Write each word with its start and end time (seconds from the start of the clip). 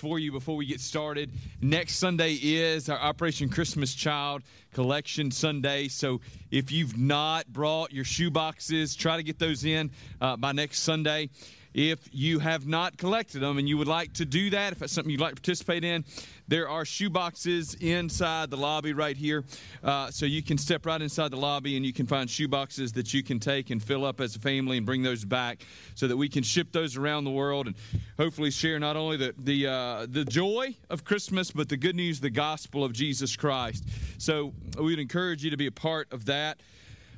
for 0.00 0.18
you 0.18 0.32
before 0.32 0.56
we 0.56 0.64
get 0.64 0.80
started. 0.80 1.30
Next 1.60 1.96
Sunday 1.96 2.38
is 2.42 2.88
our 2.88 2.98
Operation 2.98 3.50
Christmas 3.50 3.94
Child 3.94 4.42
Collection 4.72 5.30
Sunday. 5.30 5.88
So 5.88 6.22
if 6.50 6.72
you've 6.72 6.96
not 6.96 7.46
brought 7.52 7.92
your 7.92 8.04
shoe 8.04 8.30
boxes, 8.30 8.96
try 8.96 9.18
to 9.18 9.22
get 9.22 9.38
those 9.38 9.66
in 9.66 9.90
uh, 10.22 10.36
by 10.36 10.52
next 10.52 10.80
Sunday. 10.80 11.28
If 11.72 12.08
you 12.12 12.40
have 12.40 12.66
not 12.66 12.96
collected 12.96 13.40
them 13.40 13.58
and 13.58 13.68
you 13.68 13.78
would 13.78 13.88
like 13.88 14.12
to 14.14 14.24
do 14.24 14.50
that, 14.50 14.72
if 14.72 14.80
that's 14.80 14.92
something 14.92 15.10
you'd 15.10 15.20
like 15.20 15.36
to 15.36 15.40
participate 15.40 15.84
in, 15.84 16.04
there 16.48 16.68
are 16.68 16.84
shoe 16.84 17.10
boxes 17.10 17.74
inside 17.74 18.50
the 18.50 18.56
lobby 18.56 18.92
right 18.92 19.16
here. 19.16 19.44
Uh, 19.84 20.10
so 20.10 20.26
you 20.26 20.42
can 20.42 20.58
step 20.58 20.84
right 20.84 21.00
inside 21.00 21.30
the 21.30 21.36
lobby 21.36 21.76
and 21.76 21.86
you 21.86 21.92
can 21.92 22.06
find 22.06 22.28
shoe 22.28 22.48
boxes 22.48 22.92
that 22.92 23.14
you 23.14 23.22
can 23.22 23.38
take 23.38 23.70
and 23.70 23.80
fill 23.82 24.04
up 24.04 24.20
as 24.20 24.34
a 24.34 24.40
family 24.40 24.76
and 24.76 24.84
bring 24.84 25.02
those 25.02 25.24
back 25.24 25.64
so 25.94 26.08
that 26.08 26.16
we 26.16 26.28
can 26.28 26.42
ship 26.42 26.72
those 26.72 26.96
around 26.96 27.22
the 27.22 27.30
world 27.30 27.66
and 27.66 27.76
hopefully 28.16 28.50
share 28.50 28.80
not 28.80 28.96
only 28.96 29.16
the, 29.16 29.32
the, 29.38 29.66
uh, 29.68 30.06
the 30.08 30.24
joy 30.24 30.74
of 30.88 31.04
Christmas, 31.04 31.52
but 31.52 31.68
the 31.68 31.76
good 31.76 31.94
news, 31.94 32.18
the 32.18 32.30
gospel 32.30 32.82
of 32.82 32.92
Jesus 32.92 33.36
Christ. 33.36 33.84
So 34.18 34.52
we'd 34.76 34.98
encourage 34.98 35.44
you 35.44 35.50
to 35.50 35.56
be 35.56 35.66
a 35.66 35.72
part 35.72 36.12
of 36.12 36.24
that. 36.24 36.58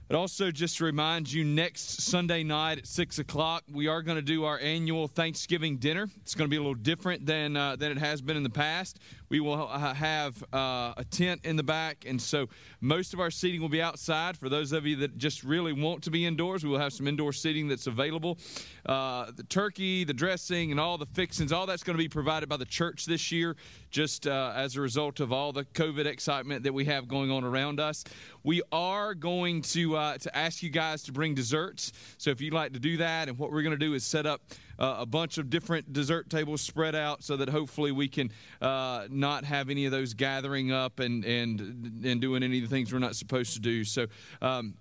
But 0.09 0.17
also, 0.17 0.51
just 0.51 0.79
to 0.79 0.85
remind 0.85 1.33
you, 1.33 1.45
next 1.45 2.03
Sunday 2.03 2.43
night 2.43 2.79
at 2.79 2.87
6 2.87 3.19
o'clock, 3.19 3.65
we 3.73 3.87
are 3.87 4.03
going 4.03 4.17
to 4.17 4.23
do 4.23 4.45
our 4.45 4.59
annual 4.59 5.09
Thanksgiving 5.09 5.79
dinner. 5.79 6.09
It's 6.21 6.35
going 6.35 6.49
to 6.49 6.51
be 6.51 6.57
a 6.57 6.61
little 6.61 6.75
different 6.75 7.25
than, 7.25 7.57
uh, 7.57 7.77
than 7.77 7.93
it 7.93 7.99
has 7.99 8.21
been 8.21 8.37
in 8.37 8.43
the 8.43 8.51
past. 8.51 8.99
We 9.33 9.41
will 9.41 9.67
have 9.67 10.45
uh, 10.53 10.93
a 10.95 11.07
tent 11.11 11.41
in 11.45 11.57
the 11.57 11.63
back, 11.63 12.05
and 12.07 12.21
so 12.21 12.51
most 12.83 13.15
of 13.15 13.21
our 13.21 13.31
seating 13.31 13.63
will 13.63 13.71
be 13.71 13.81
outside. 13.81 14.37
For 14.37 14.51
those 14.51 14.73
of 14.73 14.85
you 14.85 14.95
that 14.97 15.17
just 15.17 15.43
really 15.43 15.73
want 15.73 16.03
to 16.03 16.11
be 16.11 16.27
indoors, 16.27 16.65
we 16.65 16.69
will 16.69 16.79
have 16.79 16.93
some 16.93 17.09
indoor 17.09 17.33
seating 17.33 17.67
that's 17.67 17.87
available. 17.87 18.37
Uh, 18.85 19.31
the 19.35 19.45
turkey, 19.45 20.05
the 20.05 20.13
dressing, 20.13 20.71
and 20.71 20.79
all 20.79 20.99
the 20.99 21.07
fixings, 21.07 21.51
all 21.51 21.65
that's 21.65 21.83
going 21.83 21.97
to 21.97 22.03
be 22.03 22.11
provided 22.11 22.47
by 22.47 22.59
the 22.59 22.67
church 22.67 23.07
this 23.07 23.33
year, 23.33 23.57
just 23.91 24.27
uh, 24.27 24.53
as 24.55 24.77
a 24.77 24.83
result 24.83 25.19
of 25.19 25.33
all 25.33 25.51
the 25.51 25.65
COVID 25.65 26.05
excitement 26.05 26.63
that 26.65 26.75
we 26.75 26.85
have 26.85 27.09
going 27.09 27.31
on 27.31 27.43
around 27.43 27.81
us. 27.81 28.05
We 28.43 28.61
are 28.71 29.15
going 29.15 29.63
to 29.63 29.97
uh, 29.97 30.19
to 30.19 30.37
ask 30.37 30.63
you 30.63 30.69
guys 30.69 31.05
to 31.05 31.13
bring 31.13 31.35
desserts. 31.35 31.95
So 32.19 32.29
if 32.29 32.43
you'd 32.43 32.53
like 32.53 32.75
to 32.75 32.79
do 32.79 32.99
that, 32.99 33.31
and 33.31 33.39
what 33.39 33.51
we're 33.51 33.63
going 33.63 33.79
to 33.79 33.83
do 33.83 33.95
is 33.95 34.05
set 34.05 34.27
up 34.27 34.43
uh, 34.79 34.97
a 34.99 35.07
bunch 35.07 35.39
of 35.39 35.49
different 35.49 35.93
dessert 35.93 36.29
tables 36.29 36.61
spread 36.61 36.95
out 36.95 37.23
so 37.23 37.37
that 37.37 37.49
hopefully 37.49 37.93
we 37.93 38.09
can 38.09 38.31
uh, 38.61 39.07
not 39.23 39.45
have 39.45 39.71
any 39.71 39.87
of 39.87 39.93
those 39.93 40.13
gathering 40.13 40.71
up 40.71 41.01
and 41.01 41.25
and 41.25 42.05
and 42.05 42.21
doing 42.21 42.43
any 42.43 42.59
of 42.59 42.69
the 42.69 42.75
things 42.75 42.93
we're 42.93 42.99
not 42.99 43.17
supposed 43.17 43.55
to 43.55 43.61
do. 43.61 43.85
So. 43.85 44.07
Um, 44.43 44.75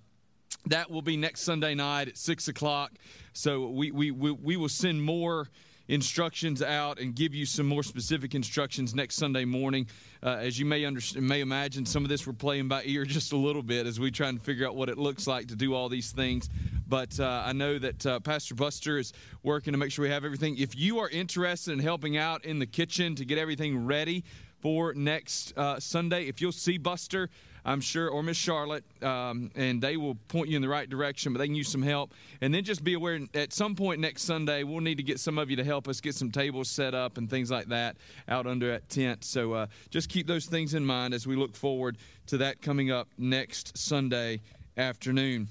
that 0.66 0.92
will 0.92 1.02
be 1.02 1.18
next 1.18 1.42
Sunday 1.42 1.74
night 1.74 2.08
at 2.08 2.18
six 2.18 2.48
o'clock. 2.48 2.92
So 3.34 3.70
we, 3.70 3.90
we, 3.90 4.12
we, 4.12 4.32
we 4.32 4.58
will 4.58 4.70
send 4.70 5.02
more 5.02 5.48
instructions 5.88 6.62
out 6.62 7.00
and 7.00 7.16
give 7.16 7.34
you 7.34 7.46
some 7.46 7.66
more 7.66 7.84
specific 7.84 8.36
instructions 8.36 8.96
next 8.96 9.16
Sunday 9.16 9.46
morning. 9.46 9.88
Uh, 10.24 10.38
as 10.40 10.60
you 10.60 10.66
may 10.66 10.86
understand, 10.86 11.28
may 11.28 11.42
imagine, 11.42 11.86
some 11.86 12.04
of 12.04 12.10
this 12.10 12.26
we're 12.26 12.34
playing 12.34 12.68
by 12.68 12.84
ear 12.86 13.06
just 13.06 13.34
a 13.34 13.38
little 13.38 13.64
bit 13.64 13.88
as 13.88 14.00
we 14.00 14.12
try 14.12 14.30
and 14.30 14.42
figure 14.42 14.68
out 14.68 14.76
what 14.76 14.90
it 14.90 14.98
looks 14.98 15.28
like 15.28 15.48
to 15.48 15.56
do 15.56 15.74
all 15.74 15.90
these 15.90 16.12
things. 16.12 16.50
But 16.88 17.20
uh, 17.20 17.44
I 17.46 17.54
know 17.54 17.80
that 17.80 18.06
uh, 18.06 18.20
Pastor 18.20 18.56
Buster 18.56 18.98
is 18.98 19.14
working 19.44 19.74
to 19.74 19.78
make 19.78 19.92
sure 19.92 20.04
we 20.04 20.10
have 20.10 20.26
everything. 20.26 20.58
If 20.58 20.78
you 20.78 21.00
are 21.00 21.10
interested 21.10 21.72
in 21.72 21.80
helping 21.80 22.18
out 22.18 22.46
in 22.46 22.60
the 22.60 22.66
kitchen 22.66 23.16
to 23.16 23.26
get 23.26 23.38
everything 23.38 23.86
ready 23.86 24.24
for 24.60 24.94
next 24.94 25.58
uh, 25.58 25.80
Sunday, 25.80 26.26
if 26.26 26.42
you'll 26.42 26.52
see 26.52 26.78
Buster. 26.78 27.30
I'm 27.64 27.82
sure, 27.82 28.10
or 28.10 28.24
Miss 28.24 28.38
Charlotte, 28.38 28.84
um, 29.04 29.52
and 29.56 29.82
they 29.82 29.98
will 29.98 30.16
point 30.28 30.50
you 30.50 30.56
in 30.56 30.62
the 30.62 30.70
right 30.70 30.90
direction, 30.90 31.32
but 31.32 31.40
they 31.40 31.46
can 31.46 31.56
use 31.56 31.70
some 31.70 31.84
help. 31.84 32.14
And 32.42 32.54
then 32.54 32.64
just 32.64 32.84
be 32.84 32.96
aware 32.96 33.20
at 33.36 33.54
some 33.54 33.76
point 33.76 34.00
next 34.00 34.24
Sunday, 34.24 34.64
we'll 34.64 34.82
need 34.82 34.98
to 34.98 35.04
get 35.04 35.20
some 35.20 35.38
of 35.38 35.50
you 35.50 35.56
to 35.58 35.64
help 35.64 35.88
us 35.88 36.02
get 36.02 36.16
some 36.16 36.32
tables 36.32 36.70
set 36.70 36.96
up 36.96 37.18
and 37.18 37.30
things 37.30 37.52
like 37.52 37.68
that 37.68 37.98
out 38.28 38.48
under 38.48 38.72
that 38.72 38.90
tent. 38.90 39.24
So 39.24 39.54
uh, 39.54 39.68
just 39.90 40.10
keep 40.10 40.26
those 40.26 40.46
things 40.46 40.74
in 40.74 40.86
mind 40.86 41.14
as 41.14 41.28
we 41.28 41.36
look 41.36 41.56
forward 41.56 41.98
to 42.28 42.38
that 42.38 42.62
coming 42.62 42.92
up 42.92 43.08
next 43.18 43.78
Sunday 43.78 44.42
afternoon. 44.78 45.48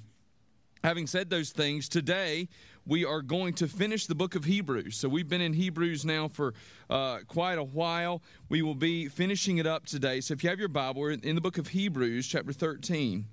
Having 0.83 1.09
said 1.09 1.29
those 1.29 1.51
things, 1.51 1.89
today 1.89 2.49
we 2.87 3.05
are 3.05 3.23
going 3.23 3.55
to 3.55 3.69
finish 3.69 4.07
the 4.07 4.15
book 4.15 4.35
of 4.35 4.45
Hebrews. 4.45 4.97
So 4.97 5.09
we've 5.09 5.29
been 5.29 5.41
in 5.41 5.53
Hebrews 5.53 6.05
now 6.05 6.29
for 6.29 6.55
uh, 6.89 7.19
quite 7.27 7.59
a 7.59 7.63
while. 7.63 8.23
We 8.49 8.63
will 8.63 8.75
be 8.75 9.09
finishing 9.09 9.59
it 9.59 9.67
up 9.67 9.87
today. 9.87 10.21
So 10.21 10.35
if 10.35 10.43
you 10.43 10.51
have 10.51 10.59
your 10.59 10.69
Bible, 10.69 11.03
we're 11.03 11.13
in 11.13 11.35
the 11.35 11.41
book 11.41 11.59
of 11.59 11.69
Hebrews, 11.69 12.27
chapter 12.27 12.53
13. 12.53 13.27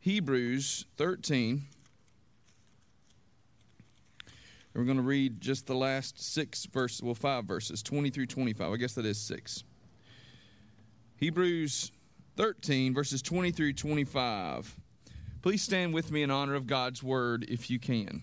Hebrews 0.00 0.86
13. 0.96 1.66
we're 4.74 4.84
going 4.84 4.96
to 4.96 5.02
read 5.02 5.40
just 5.40 5.66
the 5.66 5.74
last 5.74 6.22
six 6.22 6.66
verses, 6.66 7.02
well, 7.02 7.14
five 7.14 7.44
verses, 7.44 7.82
20 7.82 8.10
through 8.10 8.26
25. 8.26 8.72
I 8.72 8.76
guess 8.76 8.94
that 8.94 9.04
is 9.04 9.20
six. 9.20 9.64
Hebrews 11.16 11.90
13, 12.36 12.94
verses 12.94 13.20
20 13.20 13.50
through 13.50 13.72
25. 13.72 14.76
Please 15.42 15.62
stand 15.62 15.92
with 15.92 16.12
me 16.12 16.22
in 16.22 16.30
honor 16.30 16.54
of 16.54 16.68
God's 16.68 17.02
word 17.02 17.44
if 17.48 17.70
you 17.70 17.80
can. 17.80 18.22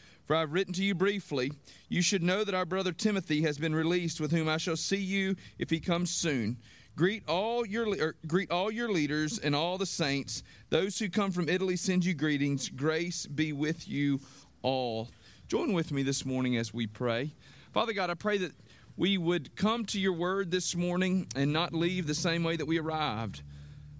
for 0.31 0.35
I 0.35 0.39
have 0.39 0.53
written 0.53 0.73
to 0.75 0.83
you 0.85 0.95
briefly. 0.95 1.51
You 1.89 2.01
should 2.01 2.23
know 2.23 2.45
that 2.45 2.55
our 2.55 2.63
brother 2.65 2.93
Timothy 2.93 3.41
has 3.41 3.57
been 3.57 3.75
released, 3.75 4.21
with 4.21 4.31
whom 4.31 4.47
I 4.47 4.55
shall 4.55 4.77
see 4.77 4.95
you 4.95 5.35
if 5.59 5.69
he 5.69 5.81
comes 5.81 6.09
soon. 6.09 6.55
Greet 6.95 7.27
all 7.27 7.65
your 7.65 7.85
er, 7.99 8.15
greet 8.27 8.49
all 8.49 8.71
your 8.71 8.89
leaders 8.89 9.39
and 9.39 9.53
all 9.53 9.77
the 9.77 9.85
saints. 9.85 10.43
Those 10.69 10.97
who 10.97 11.09
come 11.09 11.31
from 11.31 11.49
Italy 11.49 11.75
send 11.75 12.05
you 12.05 12.13
greetings. 12.13 12.69
Grace 12.69 13.25
be 13.25 13.51
with 13.51 13.89
you 13.89 14.21
all. 14.61 15.09
Join 15.49 15.73
with 15.73 15.91
me 15.91 16.01
this 16.01 16.25
morning 16.25 16.55
as 16.55 16.73
we 16.73 16.87
pray. 16.87 17.33
Father 17.73 17.91
God, 17.91 18.09
I 18.09 18.13
pray 18.13 18.37
that 18.37 18.53
we 18.95 19.17
would 19.17 19.53
come 19.57 19.83
to 19.87 19.99
your 19.99 20.13
word 20.13 20.49
this 20.49 20.77
morning 20.77 21.27
and 21.35 21.51
not 21.51 21.73
leave 21.73 22.07
the 22.07 22.15
same 22.15 22.45
way 22.45 22.55
that 22.55 22.67
we 22.67 22.79
arrived. 22.79 23.41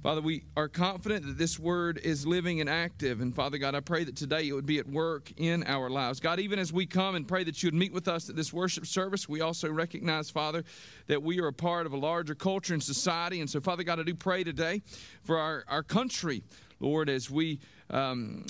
Father, 0.03 0.19
we 0.19 0.41
are 0.57 0.67
confident 0.67 1.27
that 1.27 1.37
this 1.37 1.59
word 1.59 1.99
is 1.99 2.25
living 2.25 2.59
and 2.59 2.67
active. 2.67 3.21
And 3.21 3.35
Father 3.35 3.59
God, 3.59 3.75
I 3.75 3.81
pray 3.81 4.03
that 4.03 4.15
today 4.15 4.47
it 4.47 4.53
would 4.53 4.65
be 4.65 4.79
at 4.79 4.89
work 4.89 5.31
in 5.37 5.63
our 5.65 5.91
lives. 5.91 6.19
God, 6.19 6.39
even 6.39 6.57
as 6.57 6.73
we 6.73 6.87
come 6.87 7.13
and 7.13 7.27
pray 7.27 7.43
that 7.43 7.61
you 7.61 7.67
would 7.67 7.75
meet 7.75 7.93
with 7.93 8.07
us 8.07 8.27
at 8.27 8.35
this 8.35 8.51
worship 8.51 8.87
service, 8.87 9.29
we 9.29 9.41
also 9.41 9.71
recognize, 9.71 10.31
Father, 10.31 10.63
that 11.05 11.21
we 11.21 11.39
are 11.39 11.49
a 11.49 11.53
part 11.53 11.85
of 11.85 11.93
a 11.93 11.97
larger 11.97 12.33
culture 12.33 12.73
and 12.73 12.81
society. 12.81 13.41
And 13.41 13.49
so, 13.49 13.59
Father 13.59 13.83
God, 13.83 13.99
I 13.99 14.03
do 14.03 14.15
pray 14.15 14.43
today 14.43 14.81
for 15.21 15.37
our, 15.37 15.65
our 15.67 15.83
country, 15.83 16.41
Lord, 16.79 17.07
as 17.07 17.29
we 17.29 17.59
um, 17.91 18.43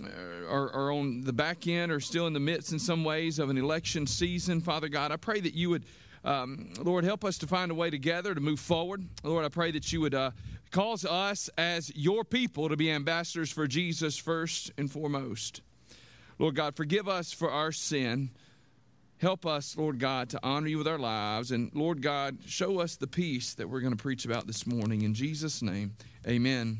are, 0.49 0.71
are 0.71 0.93
on 0.93 1.19
the 1.19 1.33
back 1.33 1.67
end 1.67 1.91
or 1.91 1.99
still 1.99 2.27
in 2.27 2.33
the 2.33 2.39
midst 2.39 2.71
in 2.71 2.79
some 2.79 3.03
ways 3.03 3.39
of 3.39 3.49
an 3.49 3.57
election 3.57 4.07
season. 4.07 4.61
Father 4.61 4.87
God, 4.87 5.11
I 5.11 5.17
pray 5.17 5.41
that 5.41 5.53
you 5.53 5.71
would. 5.71 5.83
Um, 6.23 6.71
Lord, 6.79 7.03
help 7.03 7.25
us 7.25 7.39
to 7.39 7.47
find 7.47 7.71
a 7.71 7.73
way 7.73 7.89
together 7.89 8.35
to 8.35 8.39
move 8.39 8.59
forward. 8.59 9.03
Lord, 9.23 9.43
I 9.43 9.49
pray 9.49 9.71
that 9.71 9.91
you 9.91 10.01
would 10.01 10.13
uh, 10.13 10.29
cause 10.71 11.05
us 11.05 11.49
as 11.57 11.95
your 11.95 12.23
people 12.23 12.69
to 12.69 12.77
be 12.77 12.91
ambassadors 12.91 13.51
for 13.51 13.67
Jesus 13.67 14.17
first 14.17 14.71
and 14.77 14.89
foremost. 14.91 15.61
Lord 16.39 16.55
God, 16.55 16.75
forgive 16.75 17.07
us 17.07 17.31
for 17.31 17.51
our 17.51 17.71
sin. 17.71 18.31
Help 19.19 19.45
us, 19.45 19.77
Lord 19.77 19.99
God, 19.99 20.29
to 20.29 20.39
honor 20.41 20.67
you 20.67 20.79
with 20.79 20.87
our 20.87 20.97
lives. 20.97 21.51
And 21.51 21.69
Lord 21.75 22.01
God, 22.01 22.39
show 22.47 22.79
us 22.79 22.95
the 22.95 23.05
peace 23.05 23.53
that 23.53 23.69
we're 23.69 23.81
going 23.81 23.95
to 23.95 24.01
preach 24.01 24.25
about 24.25 24.47
this 24.47 24.65
morning. 24.65 25.03
In 25.03 25.13
Jesus' 25.13 25.61
name, 25.61 25.93
amen. 26.27 26.79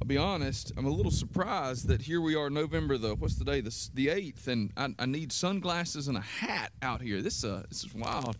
I'll 0.00 0.06
be 0.06 0.16
honest, 0.16 0.72
I'm 0.78 0.86
a 0.86 0.90
little 0.90 1.12
surprised 1.12 1.88
that 1.88 2.00
here 2.00 2.22
we 2.22 2.34
are, 2.34 2.48
November 2.48 2.96
the, 2.96 3.14
what's 3.14 3.34
the 3.34 3.44
day? 3.44 3.60
The, 3.60 3.88
the 3.92 4.06
8th, 4.06 4.46
and 4.46 4.72
I, 4.76 4.94
I 4.98 5.04
need 5.04 5.32
sunglasses 5.32 6.08
and 6.08 6.16
a 6.16 6.22
hat 6.22 6.72
out 6.80 7.02
here. 7.02 7.20
This, 7.20 7.44
uh, 7.44 7.64
this 7.68 7.84
is 7.84 7.94
wild. 7.94 8.36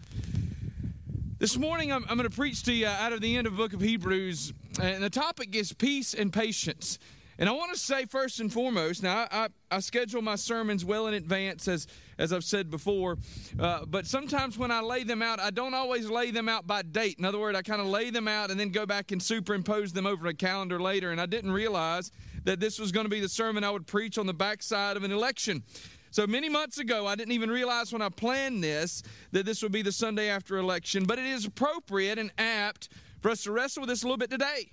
This 1.41 1.57
morning, 1.57 1.93
I'm, 1.93 2.05
I'm 2.09 2.17
going 2.17 2.29
to 2.29 2.35
preach 2.35 2.65
to 2.65 2.73
you 2.73 2.89
out 2.89 3.13
of 3.13 3.21
the 3.21 3.37
end 3.37 3.47
of 3.47 3.53
the 3.53 3.57
book 3.57 3.73
of 3.73 3.81
Hebrews, 3.81 4.53
and 4.83 5.01
the 5.01 5.09
topic 5.09 5.55
is 5.55 5.73
peace 5.73 6.13
and 6.13 6.33
patience. 6.33 6.99
And 7.39 7.49
I 7.49 7.53
want 7.53 7.73
to 7.73 7.79
say 7.79 8.07
first 8.07 8.41
and 8.41 8.53
foremost, 8.53 9.05
now 9.05 9.29
I, 9.31 9.45
I, 9.45 9.49
I 9.77 9.79
schedule 9.79 10.21
my 10.21 10.35
sermons 10.35 10.85
well 10.85 11.07
in 11.07 11.15
advance, 11.15 11.69
as, 11.69 11.87
as 12.19 12.33
I've 12.33 12.43
said 12.43 12.73
before, 12.73 13.19
uh, 13.61 13.85
but 13.87 14.05
sometimes 14.05 14.59
when 14.59 14.73
I 14.73 14.81
lay 14.81 15.05
them 15.05 15.23
out, 15.23 15.39
I 15.39 15.51
don't 15.51 15.75
always 15.75 16.11
lay 16.11 16.33
them 16.33 16.49
out 16.49 16.67
by 16.67 16.83
date. 16.83 17.21
In 17.21 17.25
other 17.25 17.39
words, 17.39 17.57
I 17.57 17.63
kind 17.63 17.81
of 17.81 17.87
lay 17.87 18.11
them 18.11 18.27
out 18.27 18.51
and 18.51 18.59
then 18.59 18.71
go 18.71 18.85
back 18.85 19.13
and 19.13 19.23
superimpose 19.23 19.93
them 19.93 20.09
over 20.09 20.27
a 20.27 20.35
calendar 20.35 20.81
later. 20.81 21.13
And 21.13 21.21
I 21.21 21.27
didn't 21.27 21.53
realize 21.53 22.11
that 22.47 22.59
this 22.59 22.81
was 22.81 22.91
going 22.91 23.07
to 23.07 23.11
be 23.11 23.21
the 23.21 23.29
sermon 23.29 23.63
I 23.63 23.71
would 23.71 23.87
preach 23.87 24.19
on 24.19 24.27
the 24.27 24.35
backside 24.35 24.97
of 24.97 25.05
an 25.05 25.13
election. 25.13 25.63
So 26.11 26.27
many 26.27 26.49
months 26.49 26.79
ago, 26.79 27.07
I 27.07 27.15
didn't 27.15 27.33
even 27.33 27.51
realize 27.51 27.93
when 27.93 28.03
I 28.03 28.09
planned 28.09 28.65
this 28.65 29.03
that 29.33 29.45
this 29.45 29.63
would 29.63 29.73
be 29.73 29.83
the 29.83 29.93
Sunday 29.93 30.29
after 30.29 30.57
election, 30.59 31.05
but 31.05 31.19
it 31.19 31.27
is 31.27 31.45
appropriate 31.45 32.19
and 32.19 32.31
apt 32.39 32.89
for 33.21 33.31
us 33.31 33.43
to 33.43 33.53
wrestle 33.53 33.83
with 33.83 33.91
this 33.91 34.03
a 34.03 34.07
little 34.07 34.17
bit 34.17 34.31
today. 34.31 34.71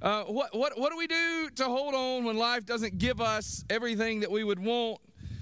Uh, 0.00 0.24
what, 0.24 0.54
what, 0.56 0.78
what 0.78 0.92
do 0.92 0.98
we 0.98 1.08
do 1.08 1.50
to 1.56 1.64
hold 1.64 1.94
on 1.94 2.24
when 2.24 2.36
life 2.36 2.64
doesn't 2.64 2.98
give 2.98 3.20
us 3.20 3.64
everything 3.68 4.20
that 4.20 4.30
we 4.30 4.44
would 4.44 4.60
want? 4.60 5.00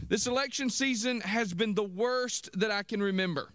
This 0.09 0.27
election 0.27 0.71
season 0.71 1.21
has 1.21 1.53
been 1.53 1.75
the 1.75 1.85
worst 1.85 2.49
that 2.59 2.71
I 2.71 2.83
can 2.83 3.03
remember. 3.03 3.51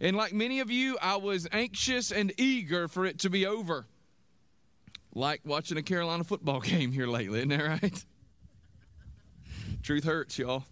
And 0.00 0.16
like 0.16 0.32
many 0.32 0.60
of 0.60 0.70
you, 0.70 0.96
I 1.02 1.16
was 1.16 1.46
anxious 1.52 2.12
and 2.12 2.32
eager 2.38 2.88
for 2.88 3.04
it 3.04 3.18
to 3.20 3.30
be 3.30 3.44
over. 3.44 3.86
Like 5.14 5.40
watching 5.44 5.76
a 5.76 5.82
Carolina 5.82 6.24
football 6.24 6.60
game 6.62 6.92
here 6.92 7.06
lately, 7.06 7.38
isn't 7.40 7.50
that 7.50 7.82
right? 7.82 8.04
Truth 9.82 10.04
hurts, 10.04 10.38
y'all. 10.38 10.64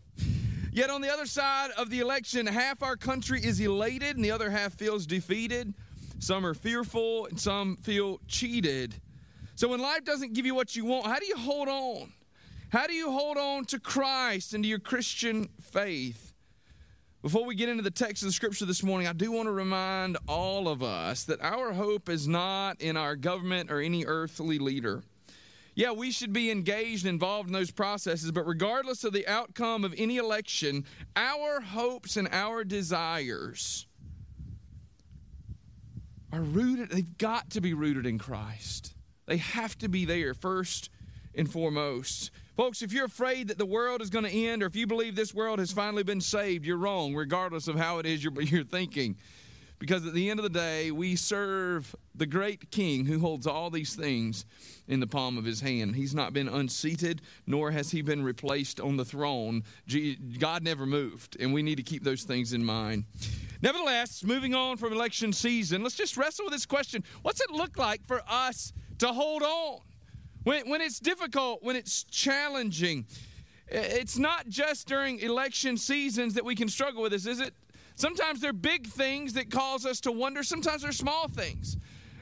Yet 0.74 0.90
on 0.90 1.00
the 1.00 1.08
other 1.08 1.24
side 1.24 1.70
of 1.78 1.88
the 1.88 2.00
election, 2.00 2.48
half 2.48 2.82
our 2.82 2.96
country 2.96 3.40
is 3.40 3.60
elated 3.60 4.16
and 4.16 4.24
the 4.24 4.32
other 4.32 4.50
half 4.50 4.74
feels 4.74 5.06
defeated. 5.06 5.72
Some 6.18 6.44
are 6.44 6.52
fearful 6.52 7.26
and 7.26 7.38
some 7.38 7.76
feel 7.76 8.18
cheated. 8.26 8.92
So 9.54 9.68
when 9.68 9.78
life 9.78 10.04
doesn't 10.04 10.32
give 10.32 10.46
you 10.46 10.54
what 10.56 10.74
you 10.74 10.84
want, 10.84 11.06
how 11.06 11.20
do 11.20 11.26
you 11.26 11.36
hold 11.36 11.68
on? 11.68 12.12
How 12.70 12.88
do 12.88 12.92
you 12.92 13.08
hold 13.12 13.36
on 13.36 13.66
to 13.66 13.78
Christ 13.78 14.52
and 14.52 14.64
to 14.64 14.68
your 14.68 14.80
Christian 14.80 15.48
faith? 15.60 16.32
Before 17.22 17.46
we 17.46 17.54
get 17.54 17.68
into 17.68 17.84
the 17.84 17.90
text 17.92 18.24
of 18.24 18.26
the 18.30 18.32
scripture 18.32 18.64
this 18.64 18.82
morning, 18.82 19.06
I 19.06 19.12
do 19.12 19.30
want 19.30 19.46
to 19.46 19.52
remind 19.52 20.18
all 20.26 20.66
of 20.66 20.82
us 20.82 21.22
that 21.24 21.40
our 21.40 21.72
hope 21.72 22.08
is 22.08 22.26
not 22.26 22.80
in 22.80 22.96
our 22.96 23.14
government 23.14 23.70
or 23.70 23.80
any 23.80 24.04
earthly 24.06 24.58
leader. 24.58 25.04
Yeah, 25.74 25.90
we 25.90 26.12
should 26.12 26.32
be 26.32 26.50
engaged, 26.50 27.04
and 27.04 27.14
involved 27.14 27.48
in 27.48 27.52
those 27.52 27.70
processes, 27.70 28.30
but 28.30 28.46
regardless 28.46 29.02
of 29.02 29.12
the 29.12 29.26
outcome 29.26 29.84
of 29.84 29.92
any 29.96 30.18
election, 30.18 30.84
our 31.16 31.60
hopes 31.60 32.16
and 32.16 32.28
our 32.30 32.62
desires 32.62 33.86
are 36.32 36.42
rooted, 36.42 36.90
they've 36.90 37.18
got 37.18 37.50
to 37.50 37.60
be 37.60 37.74
rooted 37.74 38.06
in 38.06 38.18
Christ. 38.18 38.94
They 39.26 39.38
have 39.38 39.76
to 39.78 39.88
be 39.88 40.04
there 40.04 40.34
first 40.34 40.90
and 41.34 41.50
foremost. 41.50 42.30
Folks, 42.56 42.82
if 42.82 42.92
you're 42.92 43.06
afraid 43.06 43.48
that 43.48 43.58
the 43.58 43.66
world 43.66 44.00
is 44.00 44.10
going 44.10 44.24
to 44.24 44.30
end, 44.30 44.62
or 44.62 44.66
if 44.66 44.76
you 44.76 44.86
believe 44.86 45.16
this 45.16 45.34
world 45.34 45.58
has 45.58 45.72
finally 45.72 46.04
been 46.04 46.20
saved, 46.20 46.64
you're 46.64 46.76
wrong, 46.76 47.14
regardless 47.14 47.66
of 47.66 47.76
how 47.76 47.98
it 47.98 48.06
is 48.06 48.22
you're, 48.22 48.32
you're 48.42 48.64
thinking. 48.64 49.16
Because 49.78 50.06
at 50.06 50.14
the 50.14 50.30
end 50.30 50.38
of 50.38 50.44
the 50.44 50.58
day, 50.58 50.90
we 50.90 51.16
serve 51.16 51.94
the 52.14 52.26
great 52.26 52.70
King 52.70 53.04
who 53.04 53.18
holds 53.18 53.46
all 53.46 53.70
these 53.70 53.94
things 53.94 54.44
in 54.86 55.00
the 55.00 55.06
palm 55.06 55.36
of 55.36 55.44
his 55.44 55.60
hand. 55.60 55.96
He's 55.96 56.14
not 56.14 56.32
been 56.32 56.48
unseated, 56.48 57.22
nor 57.46 57.70
has 57.70 57.90
he 57.90 58.00
been 58.00 58.22
replaced 58.22 58.80
on 58.80 58.96
the 58.96 59.04
throne. 59.04 59.64
God 60.38 60.62
never 60.62 60.86
moved, 60.86 61.36
and 61.40 61.52
we 61.52 61.62
need 61.62 61.76
to 61.76 61.82
keep 61.82 62.04
those 62.04 62.22
things 62.22 62.52
in 62.52 62.64
mind. 62.64 63.04
Nevertheless, 63.62 64.22
moving 64.22 64.54
on 64.54 64.76
from 64.76 64.92
election 64.92 65.32
season, 65.32 65.82
let's 65.82 65.96
just 65.96 66.16
wrestle 66.16 66.44
with 66.44 66.52
this 66.52 66.66
question 66.66 67.02
What's 67.22 67.40
it 67.40 67.50
look 67.50 67.76
like 67.78 68.06
for 68.06 68.22
us 68.28 68.72
to 68.98 69.08
hold 69.08 69.42
on? 69.42 69.80
When, 70.44 70.68
when 70.68 70.80
it's 70.82 71.00
difficult, 71.00 71.62
when 71.62 71.74
it's 71.74 72.04
challenging, 72.04 73.06
it's 73.68 74.18
not 74.18 74.48
just 74.48 74.86
during 74.86 75.20
election 75.20 75.76
seasons 75.78 76.34
that 76.34 76.44
we 76.44 76.54
can 76.54 76.68
struggle 76.68 77.02
with 77.02 77.12
this, 77.12 77.26
is 77.26 77.40
it? 77.40 77.54
Sometimes 77.94 78.40
they're 78.40 78.52
big 78.52 78.86
things 78.86 79.34
that 79.34 79.50
cause 79.50 79.86
us 79.86 80.00
to 80.00 80.12
wonder, 80.12 80.42
sometimes 80.42 80.82
they're 80.82 80.92
small 80.92 81.28
things. 81.28 81.76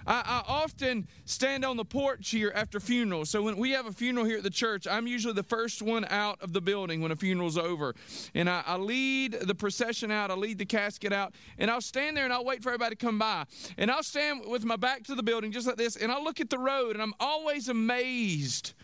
I, 0.06 0.42
I, 0.46 0.52
often 0.52 1.06
stand 1.24 1.64
on 1.64 1.76
the 1.76 1.84
porch 1.84 2.30
here 2.30 2.52
after 2.54 2.80
funerals. 2.80 3.30
So 3.30 3.42
when 3.42 3.56
we 3.56 3.70
have 3.70 3.86
a 3.86 3.92
funeral 3.92 4.26
here 4.26 4.38
at 4.38 4.42
the 4.42 4.50
church, 4.50 4.86
I'm 4.86 5.06
usually 5.06 5.34
the 5.34 5.42
first 5.42 5.82
one 5.82 6.04
out 6.10 6.40
of 6.42 6.52
the 6.52 6.60
building 6.60 7.00
when 7.00 7.12
a 7.12 7.16
funeral's 7.16 7.56
over. 7.56 7.94
And 8.34 8.50
I, 8.50 8.62
I 8.66 8.76
lead 8.76 9.32
the 9.32 9.54
procession 9.54 10.10
out, 10.10 10.30
I 10.30 10.34
lead 10.34 10.58
the 10.58 10.64
casket 10.64 11.12
out, 11.12 11.34
and 11.58 11.70
I'll 11.70 11.80
stand 11.80 12.16
there 12.16 12.24
and 12.24 12.32
I'll 12.32 12.44
wait 12.44 12.62
for 12.62 12.70
everybody 12.70 12.96
to 12.96 13.04
come 13.04 13.18
by. 13.18 13.44
And 13.78 13.90
I'll 13.90 14.02
stand 14.02 14.44
with 14.46 14.64
my 14.64 14.76
back 14.76 15.04
to 15.04 15.14
the 15.14 15.22
building 15.22 15.52
just 15.52 15.66
like 15.66 15.76
this, 15.76 15.96
and 15.96 16.10
I'll 16.10 16.24
look 16.24 16.40
at 16.40 16.50
the 16.50 16.58
road, 16.58 16.92
and 16.92 17.02
I'm 17.02 17.14
always 17.20 17.68
amazed 17.68 18.74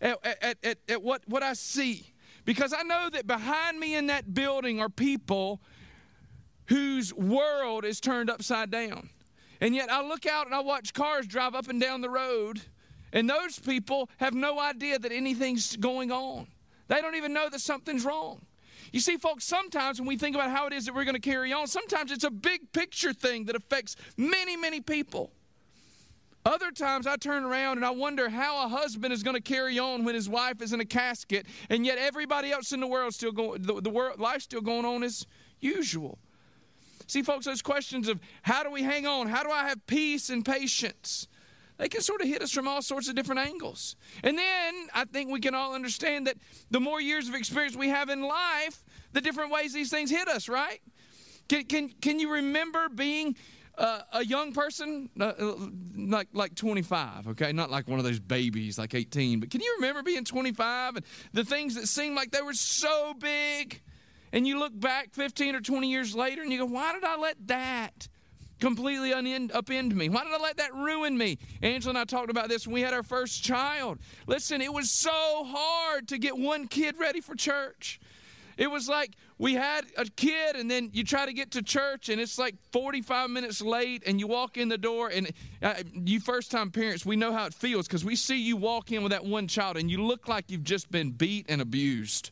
at, 0.00 0.18
at, 0.42 0.58
at, 0.62 0.78
at 0.88 1.02
what, 1.02 1.22
what 1.26 1.42
I 1.42 1.52
see. 1.52 2.06
Because 2.44 2.74
I 2.74 2.82
know 2.82 3.08
that 3.10 3.26
behind 3.26 3.78
me 3.80 3.94
in 3.94 4.06
that 4.08 4.34
building 4.34 4.80
are 4.80 4.90
people 4.90 5.60
whose 6.66 7.12
world 7.12 7.84
is 7.84 8.00
turned 8.00 8.30
upside 8.30 8.70
down. 8.70 9.10
And 9.60 9.74
yet 9.74 9.90
I 9.90 10.06
look 10.06 10.26
out 10.26 10.46
and 10.46 10.54
I 10.54 10.60
watch 10.60 10.92
cars 10.92 11.26
drive 11.26 11.54
up 11.54 11.68
and 11.68 11.80
down 11.80 12.00
the 12.00 12.10
road, 12.10 12.60
and 13.12 13.30
those 13.30 13.58
people 13.58 14.10
have 14.16 14.34
no 14.34 14.58
idea 14.58 14.98
that 14.98 15.12
anything's 15.12 15.76
going 15.76 16.10
on. 16.10 16.48
They 16.88 17.00
don't 17.00 17.14
even 17.14 17.32
know 17.32 17.48
that 17.48 17.60
something's 17.60 18.04
wrong. 18.04 18.44
You 18.92 19.00
see, 19.00 19.16
folks, 19.16 19.44
sometimes 19.44 19.98
when 19.98 20.06
we 20.06 20.16
think 20.16 20.36
about 20.36 20.50
how 20.50 20.66
it 20.66 20.72
is 20.72 20.86
that 20.86 20.94
we're 20.94 21.04
going 21.04 21.14
to 21.14 21.20
carry 21.20 21.52
on, 21.52 21.66
sometimes 21.66 22.12
it's 22.12 22.24
a 22.24 22.30
big 22.30 22.72
picture 22.72 23.12
thing 23.12 23.46
that 23.46 23.56
affects 23.56 23.96
many, 24.16 24.56
many 24.56 24.80
people. 24.80 25.32
Other 26.46 26.70
times 26.70 27.06
I 27.06 27.16
turn 27.16 27.42
around 27.42 27.78
and 27.78 27.86
I 27.86 27.90
wonder 27.90 28.28
how 28.28 28.66
a 28.66 28.68
husband 28.68 29.14
is 29.14 29.22
going 29.22 29.34
to 29.34 29.42
carry 29.42 29.78
on 29.78 30.04
when 30.04 30.14
his 30.14 30.28
wife 30.28 30.60
is 30.60 30.74
in 30.74 30.80
a 30.80 30.84
casket, 30.84 31.46
and 31.70 31.86
yet 31.86 31.96
everybody 31.96 32.52
else 32.52 32.72
in 32.72 32.80
the 32.80 32.86
world 32.86 33.14
still 33.14 33.32
going, 33.32 33.62
the, 33.62 33.80
the 33.80 33.90
world, 33.90 34.20
life's 34.20 34.44
still 34.44 34.60
going 34.60 34.84
on 34.84 35.02
as 35.02 35.26
usual. 35.60 36.18
See, 37.14 37.22
folks, 37.22 37.46
those 37.46 37.62
questions 37.62 38.08
of 38.08 38.18
how 38.42 38.64
do 38.64 38.72
we 38.72 38.82
hang 38.82 39.06
on? 39.06 39.28
How 39.28 39.44
do 39.44 39.50
I 39.52 39.68
have 39.68 39.86
peace 39.86 40.30
and 40.30 40.44
patience? 40.44 41.28
They 41.78 41.88
can 41.88 42.00
sort 42.00 42.20
of 42.20 42.26
hit 42.26 42.42
us 42.42 42.50
from 42.50 42.66
all 42.66 42.82
sorts 42.82 43.08
of 43.08 43.14
different 43.14 43.40
angles. 43.40 43.94
And 44.24 44.36
then 44.36 44.88
I 44.92 45.04
think 45.04 45.30
we 45.30 45.38
can 45.38 45.54
all 45.54 45.76
understand 45.76 46.26
that 46.26 46.38
the 46.72 46.80
more 46.80 47.00
years 47.00 47.28
of 47.28 47.36
experience 47.36 47.76
we 47.76 47.88
have 47.88 48.08
in 48.08 48.22
life, 48.22 48.82
the 49.12 49.20
different 49.20 49.52
ways 49.52 49.72
these 49.72 49.90
things 49.90 50.10
hit 50.10 50.26
us, 50.26 50.48
right? 50.48 50.82
Can, 51.48 51.62
can, 51.66 51.88
can 52.02 52.18
you 52.18 52.32
remember 52.32 52.88
being 52.88 53.36
uh, 53.78 54.00
a 54.14 54.24
young 54.24 54.52
person, 54.52 55.08
uh, 55.20 55.34
like 55.96 56.26
like 56.32 56.56
25, 56.56 57.28
okay, 57.28 57.52
not 57.52 57.70
like 57.70 57.86
one 57.86 58.00
of 58.00 58.04
those 58.04 58.18
babies 58.18 58.76
like 58.76 58.92
18, 58.92 59.38
but 59.38 59.50
can 59.50 59.60
you 59.60 59.72
remember 59.76 60.02
being 60.02 60.24
25 60.24 60.96
and 60.96 61.04
the 61.32 61.44
things 61.44 61.76
that 61.76 61.86
seemed 61.86 62.16
like 62.16 62.32
they 62.32 62.42
were 62.42 62.54
so 62.54 63.14
big? 63.14 63.82
And 64.34 64.48
you 64.48 64.58
look 64.58 64.78
back 64.78 65.14
15 65.14 65.54
or 65.54 65.60
20 65.60 65.88
years 65.88 66.12
later 66.16 66.42
and 66.42 66.50
you 66.50 66.58
go, 66.58 66.64
why 66.64 66.92
did 66.92 67.04
I 67.04 67.16
let 67.16 67.36
that 67.46 68.08
completely 68.58 69.12
unend, 69.12 69.52
upend 69.52 69.94
me? 69.94 70.08
Why 70.08 70.24
did 70.24 70.32
I 70.32 70.42
let 70.42 70.56
that 70.56 70.74
ruin 70.74 71.16
me? 71.16 71.38
Angela 71.62 71.90
and 71.90 71.98
I 71.98 72.04
talked 72.04 72.30
about 72.30 72.48
this 72.48 72.66
when 72.66 72.74
we 72.74 72.80
had 72.80 72.92
our 72.92 73.04
first 73.04 73.44
child. 73.44 74.00
Listen, 74.26 74.60
it 74.60 74.72
was 74.72 74.90
so 74.90 75.44
hard 75.46 76.08
to 76.08 76.18
get 76.18 76.36
one 76.36 76.66
kid 76.66 76.96
ready 76.98 77.20
for 77.20 77.36
church. 77.36 78.00
It 78.56 78.68
was 78.68 78.88
like 78.88 79.12
we 79.38 79.54
had 79.54 79.84
a 79.96 80.04
kid, 80.04 80.56
and 80.56 80.68
then 80.68 80.90
you 80.92 81.04
try 81.04 81.26
to 81.26 81.32
get 81.32 81.52
to 81.52 81.62
church, 81.62 82.08
and 82.08 82.20
it's 82.20 82.38
like 82.38 82.56
45 82.72 83.30
minutes 83.30 83.60
late, 83.60 84.02
and 84.04 84.18
you 84.18 84.26
walk 84.26 84.56
in 84.56 84.68
the 84.68 84.78
door. 84.78 85.10
And 85.10 85.30
uh, 85.62 85.74
you 85.92 86.20
first 86.20 86.50
time 86.50 86.70
parents, 86.70 87.04
we 87.06 87.16
know 87.16 87.32
how 87.32 87.46
it 87.46 87.54
feels 87.54 87.86
because 87.86 88.04
we 88.04 88.14
see 88.14 88.40
you 88.40 88.56
walk 88.56 88.90
in 88.90 89.02
with 89.02 89.10
that 89.10 89.24
one 89.24 89.46
child, 89.48 89.76
and 89.76 89.90
you 89.90 90.04
look 90.04 90.26
like 90.28 90.50
you've 90.50 90.64
just 90.64 90.90
been 90.90 91.10
beat 91.10 91.46
and 91.48 91.60
abused. 91.60 92.30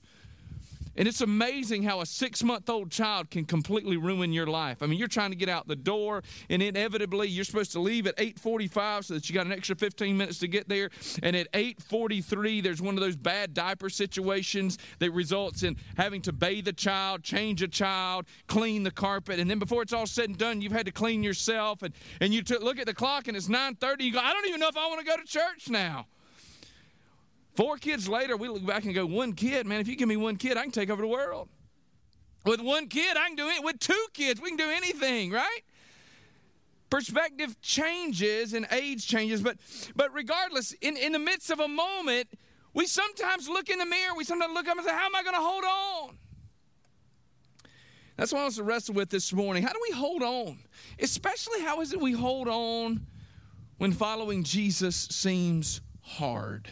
And 0.96 1.08
it's 1.08 1.20
amazing 1.20 1.84
how 1.84 2.00
a 2.00 2.06
six 2.06 2.42
month 2.42 2.68
old 2.68 2.90
child 2.90 3.30
can 3.30 3.44
completely 3.44 3.96
ruin 3.96 4.32
your 4.32 4.46
life. 4.46 4.82
I 4.82 4.86
mean, 4.86 4.98
you're 4.98 5.08
trying 5.08 5.30
to 5.30 5.36
get 5.36 5.48
out 5.48 5.66
the 5.66 5.76
door, 5.76 6.22
and 6.50 6.62
inevitably 6.62 7.28
you're 7.28 7.44
supposed 7.44 7.72
to 7.72 7.80
leave 7.80 8.06
at 8.06 8.14
8:45 8.18 9.06
so 9.06 9.14
that 9.14 9.28
you 9.28 9.34
got 9.34 9.46
an 9.46 9.52
extra 9.52 9.74
15 9.74 10.16
minutes 10.16 10.38
to 10.40 10.48
get 10.48 10.68
there. 10.68 10.90
And 11.22 11.34
at 11.34 11.48
8:43, 11.54 12.60
there's 12.60 12.82
one 12.82 12.94
of 12.94 13.00
those 13.00 13.16
bad 13.16 13.54
diaper 13.54 13.88
situations 13.88 14.78
that 14.98 15.10
results 15.12 15.62
in 15.62 15.76
having 15.96 16.20
to 16.22 16.32
bathe 16.32 16.68
a 16.68 16.72
child, 16.72 17.22
change 17.22 17.62
a 17.62 17.68
child, 17.68 18.26
clean 18.46 18.82
the 18.82 18.90
carpet, 18.90 19.38
and 19.38 19.50
then 19.50 19.58
before 19.58 19.82
it's 19.82 19.92
all 19.92 20.06
said 20.06 20.28
and 20.28 20.38
done, 20.38 20.60
you've 20.60 20.72
had 20.72 20.86
to 20.86 20.92
clean 20.92 21.22
yourself. 21.22 21.82
And 21.82 21.94
and 22.20 22.34
you 22.34 22.42
look 22.60 22.78
at 22.78 22.86
the 22.86 22.94
clock 22.94 23.28
and 23.28 23.36
it's 23.36 23.48
9:30. 23.48 24.04
You 24.04 24.12
go, 24.12 24.18
I 24.20 24.32
don't 24.32 24.46
even 24.46 24.60
know 24.60 24.68
if 24.68 24.76
I 24.76 24.86
want 24.88 25.00
to 25.00 25.06
go 25.06 25.16
to 25.16 25.24
church 25.24 25.70
now. 25.70 26.06
Four 27.54 27.76
kids 27.76 28.08
later, 28.08 28.36
we 28.36 28.48
look 28.48 28.64
back 28.64 28.84
and 28.84 28.94
go, 28.94 29.04
one 29.04 29.34
kid, 29.34 29.66
man, 29.66 29.80
if 29.80 29.88
you 29.88 29.96
give 29.96 30.08
me 30.08 30.16
one 30.16 30.36
kid, 30.36 30.56
I 30.56 30.62
can 30.62 30.70
take 30.70 30.90
over 30.90 31.02
the 31.02 31.08
world. 31.08 31.48
With 32.44 32.60
one 32.60 32.88
kid, 32.88 33.16
I 33.16 33.28
can 33.28 33.36
do 33.36 33.48
it. 33.48 33.62
With 33.62 33.78
two 33.78 34.06
kids, 34.14 34.40
we 34.40 34.48
can 34.48 34.56
do 34.56 34.70
anything, 34.70 35.30
right? 35.30 35.60
Perspective 36.90 37.60
changes 37.60 38.52
and 38.52 38.66
age 38.70 39.06
changes, 39.06 39.40
but 39.40 39.56
but 39.96 40.12
regardless, 40.12 40.72
in, 40.82 40.96
in 40.96 41.12
the 41.12 41.18
midst 41.18 41.50
of 41.50 41.60
a 41.60 41.68
moment, 41.68 42.28
we 42.74 42.86
sometimes 42.86 43.48
look 43.48 43.70
in 43.70 43.78
the 43.78 43.86
mirror, 43.86 44.14
we 44.16 44.24
sometimes 44.24 44.52
look 44.52 44.68
up 44.68 44.76
and 44.76 44.84
say, 44.84 44.92
How 44.92 45.06
am 45.06 45.14
I 45.14 45.22
going 45.22 45.34
to 45.34 45.40
hold 45.40 45.64
on? 45.64 46.18
That's 48.16 48.32
what 48.32 48.40
I 48.40 48.42
want 48.42 48.54
to 48.56 48.62
wrestle 48.64 48.94
with 48.94 49.08
this 49.08 49.32
morning. 49.32 49.62
How 49.62 49.72
do 49.72 49.80
we 49.88 49.96
hold 49.96 50.22
on? 50.22 50.58
Especially, 50.98 51.62
how 51.62 51.80
is 51.80 51.92
it 51.92 52.00
we 52.00 52.12
hold 52.12 52.48
on 52.48 53.06
when 53.78 53.92
following 53.92 54.42
Jesus 54.42 54.96
seems 54.96 55.80
hard? 56.02 56.68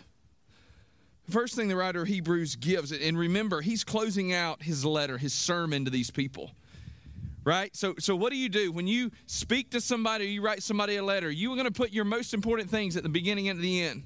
First 1.30 1.54
thing 1.54 1.68
the 1.68 1.76
writer 1.76 2.02
of 2.02 2.08
Hebrews 2.08 2.56
gives, 2.56 2.92
and 2.92 3.18
remember, 3.18 3.60
he's 3.60 3.84
closing 3.84 4.32
out 4.32 4.62
his 4.62 4.84
letter, 4.84 5.18
his 5.18 5.32
sermon 5.32 5.84
to 5.84 5.90
these 5.90 6.10
people. 6.10 6.50
Right? 7.44 7.74
So, 7.74 7.94
so 7.98 8.14
what 8.14 8.32
do 8.32 8.38
you 8.38 8.48
do? 8.48 8.70
When 8.70 8.86
you 8.86 9.10
speak 9.26 9.70
to 9.70 9.80
somebody 9.80 10.26
you 10.26 10.42
write 10.42 10.62
somebody 10.62 10.96
a 10.96 11.02
letter, 11.02 11.30
you 11.30 11.50
are 11.52 11.56
going 11.56 11.66
to 11.66 11.72
put 11.72 11.90
your 11.90 12.04
most 12.04 12.34
important 12.34 12.68
things 12.68 12.96
at 12.96 13.02
the 13.02 13.08
beginning 13.08 13.48
and 13.48 13.58
at 13.58 13.62
the 13.62 13.82
end. 13.82 14.02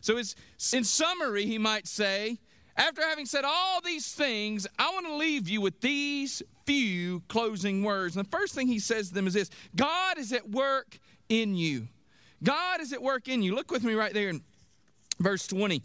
So, 0.00 0.18
it's, 0.18 0.34
in 0.72 0.84
summary, 0.84 1.46
he 1.46 1.56
might 1.56 1.86
say, 1.86 2.38
after 2.76 3.02
having 3.02 3.24
said 3.24 3.44
all 3.44 3.80
these 3.80 4.12
things, 4.12 4.66
I 4.78 4.90
want 4.92 5.06
to 5.06 5.14
leave 5.14 5.48
you 5.48 5.60
with 5.60 5.80
these 5.80 6.42
few 6.66 7.20
closing 7.28 7.82
words. 7.84 8.16
And 8.16 8.26
the 8.26 8.30
first 8.30 8.54
thing 8.54 8.66
he 8.66 8.78
says 8.78 9.08
to 9.08 9.14
them 9.14 9.26
is 9.26 9.34
this 9.34 9.50
God 9.76 10.18
is 10.18 10.32
at 10.32 10.50
work 10.50 10.98
in 11.28 11.54
you. 11.54 11.88
God 12.42 12.80
is 12.80 12.92
at 12.92 13.02
work 13.02 13.28
in 13.28 13.42
you. 13.42 13.54
Look 13.54 13.70
with 13.70 13.84
me 13.84 13.94
right 13.94 14.12
there 14.12 14.28
in 14.28 14.42
verse 15.18 15.46
20. 15.46 15.82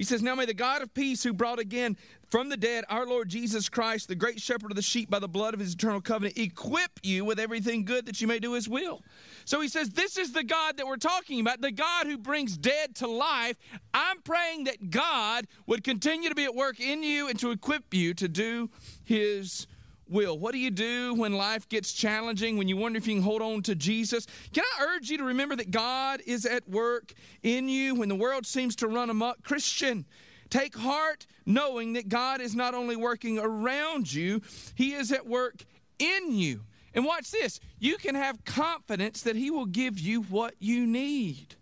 He 0.00 0.04
says, 0.04 0.22
Now 0.22 0.34
may 0.34 0.46
the 0.46 0.54
God 0.54 0.80
of 0.80 0.94
peace, 0.94 1.22
who 1.22 1.34
brought 1.34 1.58
again 1.58 1.94
from 2.30 2.48
the 2.48 2.56
dead 2.56 2.86
our 2.88 3.04
Lord 3.04 3.28
Jesus 3.28 3.68
Christ, 3.68 4.08
the 4.08 4.14
great 4.14 4.40
shepherd 4.40 4.72
of 4.72 4.76
the 4.76 4.80
sheep 4.80 5.10
by 5.10 5.18
the 5.18 5.28
blood 5.28 5.52
of 5.52 5.60
his 5.60 5.74
eternal 5.74 6.00
covenant, 6.00 6.38
equip 6.38 7.00
you 7.02 7.22
with 7.22 7.38
everything 7.38 7.84
good 7.84 8.06
that 8.06 8.18
you 8.18 8.26
may 8.26 8.38
do 8.38 8.54
his 8.54 8.66
will. 8.66 9.02
So 9.44 9.60
he 9.60 9.68
says, 9.68 9.90
This 9.90 10.16
is 10.16 10.32
the 10.32 10.42
God 10.42 10.78
that 10.78 10.86
we're 10.86 10.96
talking 10.96 11.38
about, 11.38 11.60
the 11.60 11.70
God 11.70 12.06
who 12.06 12.16
brings 12.16 12.56
dead 12.56 12.94
to 12.94 13.06
life. 13.06 13.58
I'm 13.92 14.22
praying 14.22 14.64
that 14.64 14.88
God 14.88 15.46
would 15.66 15.84
continue 15.84 16.30
to 16.30 16.34
be 16.34 16.44
at 16.44 16.54
work 16.54 16.80
in 16.80 17.02
you 17.02 17.28
and 17.28 17.38
to 17.38 17.50
equip 17.50 17.92
you 17.92 18.14
to 18.14 18.26
do 18.26 18.70
his 19.04 19.66
will. 20.10 20.38
What 20.38 20.52
do 20.52 20.58
you 20.58 20.70
do 20.70 21.14
when 21.14 21.32
life 21.32 21.68
gets 21.68 21.92
challenging, 21.92 22.56
when 22.56 22.68
you 22.68 22.76
wonder 22.76 22.98
if 22.98 23.06
you 23.06 23.14
can 23.14 23.22
hold 23.22 23.42
on 23.42 23.62
to 23.62 23.74
Jesus? 23.74 24.26
Can 24.52 24.64
I 24.78 24.84
urge 24.84 25.10
you 25.10 25.18
to 25.18 25.24
remember 25.24 25.56
that 25.56 25.70
God 25.70 26.20
is 26.26 26.46
at 26.46 26.68
work 26.68 27.12
in 27.42 27.68
you 27.68 27.94
when 27.94 28.08
the 28.08 28.14
world 28.14 28.46
seems 28.46 28.76
to 28.76 28.88
run 28.88 29.10
amok? 29.10 29.42
Christian, 29.42 30.04
take 30.48 30.76
heart 30.76 31.26
knowing 31.46 31.94
that 31.94 32.08
God 32.08 32.40
is 32.40 32.54
not 32.54 32.74
only 32.74 32.96
working 32.96 33.38
around 33.38 34.12
you, 34.12 34.42
He 34.74 34.94
is 34.94 35.12
at 35.12 35.26
work 35.26 35.64
in 35.98 36.32
you. 36.32 36.62
And 36.94 37.04
watch 37.04 37.30
this 37.30 37.60
you 37.78 37.96
can 37.96 38.14
have 38.14 38.44
confidence 38.44 39.22
that 39.22 39.36
He 39.36 39.50
will 39.50 39.66
give 39.66 39.98
you 39.98 40.22
what 40.22 40.54
you 40.58 40.86
need. 40.86 41.56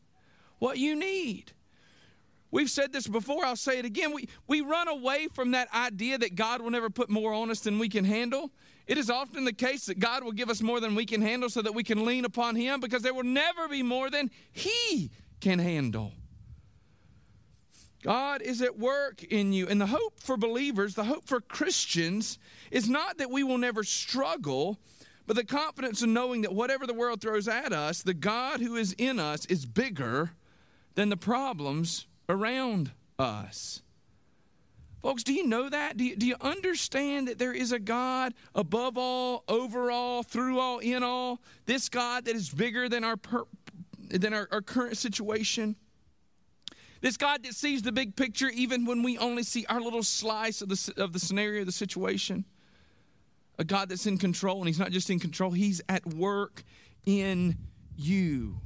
What 0.59 0.79
you 0.79 0.97
need. 0.97 1.53
We've 2.51 2.71
said 2.71 2.93
this 2.93 3.07
before, 3.07 3.45
I'll 3.45 3.57
say 3.57 3.79
it 3.79 3.85
again. 3.85 4.13
We, 4.13 4.29
we 4.47 4.63
run 4.63 4.89
away 4.89 5.29
from 5.35 5.51
that 5.51 5.73
idea 5.75 6.17
that 6.19 6.35
God 6.35 6.63
will 6.63 6.71
never 6.71 6.89
put 6.89 7.11
more 7.11 7.33
on 7.33 7.51
us 7.51 7.61
than 7.61 7.79
we 7.79 7.89
can 7.89 8.05
handle. 8.05 8.51
It 8.87 8.97
is 8.97 9.11
often 9.11 9.45
the 9.45 9.53
case 9.53 9.85
that 9.87 9.99
God 9.99 10.25
will 10.25 10.33
give 10.33 10.49
us 10.49 10.63
more 10.63 10.81
than 10.81 10.95
we 10.95 11.05
can 11.05 11.21
handle 11.21 11.51
so 11.51 11.61
that 11.61 11.75
we 11.75 11.85
can 11.85 12.07
lean 12.07 12.25
upon 12.25 12.57
Him 12.57 12.81
because 12.81 13.03
there 13.03 13.13
will 13.13 13.23
never 13.23 13.69
be 13.69 13.83
more 13.83 14.09
than 14.09 14.31
He 14.51 15.11
can 15.41 15.59
handle. 15.59 16.13
God 18.03 18.41
is 18.41 18.63
at 18.63 18.79
work 18.79 19.23
in 19.25 19.53
you. 19.53 19.69
And 19.69 19.79
the 19.79 19.87
hope 19.87 20.21
for 20.21 20.39
believers, 20.39 20.95
the 20.95 21.05
hope 21.05 21.27
for 21.27 21.41
Christians, 21.41 22.39
is 22.71 22.89
not 22.89 23.19
that 23.19 23.31
we 23.31 23.43
will 23.43 23.59
never 23.59 23.85
struggle, 23.85 24.79
but 25.27 25.37
the 25.37 25.45
confidence 25.45 26.03
in 26.03 26.15
knowing 26.15 26.43
that 26.43 26.55
whatever 26.55 26.87
the 26.87 26.95
world 26.95 27.21
throws 27.21 27.49
at 27.49 27.75
us, 27.75 28.03
the 28.03 28.15
God 28.15 28.61
who 28.61 28.77
is 28.77 28.95
in 28.97 29.19
us 29.19 29.45
is 29.47 29.67
bigger 29.67 30.31
than 30.95 31.11
the 31.11 31.17
problems 31.17 32.07
around 32.29 32.93
us. 33.19 33.83
Folks, 35.03 35.23
do 35.23 35.33
you 35.33 35.47
know 35.47 35.69
that? 35.69 35.97
Do 35.97 36.05
you, 36.05 36.17
do 36.17 36.27
you 36.27 36.35
understand 36.41 37.29
that 37.29 37.39
there 37.39 37.53
is 37.53 37.71
a 37.71 37.79
God 37.79 38.35
above 38.55 38.99
all, 38.99 39.45
over 39.49 39.91
all, 39.91 40.23
through 40.23 40.59
all, 40.59 40.81
in 40.81 41.03
all? 41.03 41.41
This 41.67 41.89
God 41.89 42.25
that 42.25 42.35
is 42.35 42.51
bigger 42.51 42.89
than 42.89 43.05
our, 43.05 43.17
per, 43.17 43.45
than 44.11 44.35
our, 44.35 44.49
our 44.51 44.61
current 44.61 44.97
situation? 44.97 45.77
This 47.01 47.17
God 47.17 47.45
that 47.45 47.55
sees 47.55 47.83
the 47.83 47.93
big 47.93 48.17
picture 48.17 48.49
even 48.49 48.85
when 48.85 49.05
we 49.05 49.17
only 49.19 49.45
see 49.45 49.65
our 49.69 49.81
little 49.81 50.03
slice 50.03 50.63
of 50.63 50.69
the, 50.69 50.93
of 50.97 51.13
the 51.13 51.21
scenario, 51.21 51.65
the 51.65 51.71
situation? 51.71 52.45
A 53.61 53.65
God 53.65 53.89
that's 53.89 54.07
in 54.07 54.19
control, 54.19 54.59
and 54.59 54.67
He's 54.67 54.81
not 54.81 54.91
just 54.91 55.11
in 55.11 55.21
control, 55.21 55.53
He's 55.53 55.81
at 55.89 56.05
work 56.07 56.65
in 57.07 57.57
you. 57.97 58.61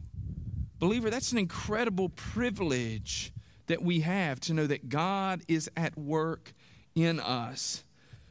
Believer, 0.78 1.10
that's 1.10 1.30
an 1.32 1.38
incredible 1.38 2.08
privilege 2.08 3.32
that 3.66 3.82
we 3.82 4.00
have 4.00 4.40
to 4.40 4.54
know 4.54 4.66
that 4.66 4.88
God 4.88 5.42
is 5.48 5.70
at 5.76 5.96
work 5.96 6.52
in 6.94 7.20
us. 7.20 7.84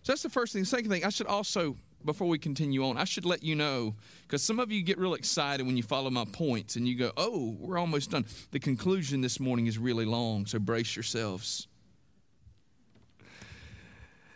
So 0.03 0.11
that's 0.11 0.23
the 0.23 0.29
first 0.29 0.53
thing. 0.53 0.63
The 0.63 0.67
second 0.67 0.89
thing, 0.89 1.05
I 1.05 1.09
should 1.09 1.27
also, 1.27 1.77
before 2.03 2.27
we 2.27 2.39
continue 2.39 2.85
on, 2.85 2.97
I 2.97 3.03
should 3.03 3.25
let 3.25 3.43
you 3.43 3.55
know, 3.55 3.95
because 4.23 4.43
some 4.43 4.59
of 4.59 4.71
you 4.71 4.81
get 4.83 4.97
real 4.97 5.13
excited 5.13 5.65
when 5.65 5.77
you 5.77 5.83
follow 5.83 6.09
my 6.09 6.25
points 6.25 6.75
and 6.75 6.88
you 6.88 6.95
go, 6.95 7.11
oh, 7.17 7.55
we're 7.59 7.77
almost 7.77 8.11
done. 8.11 8.25
The 8.51 8.59
conclusion 8.59 9.21
this 9.21 9.39
morning 9.39 9.67
is 9.67 9.77
really 9.77 10.05
long, 10.05 10.45
so 10.45 10.59
brace 10.59 10.95
yourselves. 10.95 11.67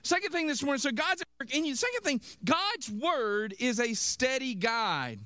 Second 0.03 0.31
thing 0.31 0.45
this 0.45 0.61
morning, 0.61 0.79
so 0.79 0.91
God's 0.91 1.21
at 1.21 1.27
work 1.39 1.55
in 1.55 1.65
you. 1.65 1.73
Second 1.73 2.01
thing, 2.01 2.21
God's 2.43 2.91
word 2.91 3.55
is 3.59 3.79
a 3.79 3.95
steady 3.95 4.53
guide. 4.53 5.19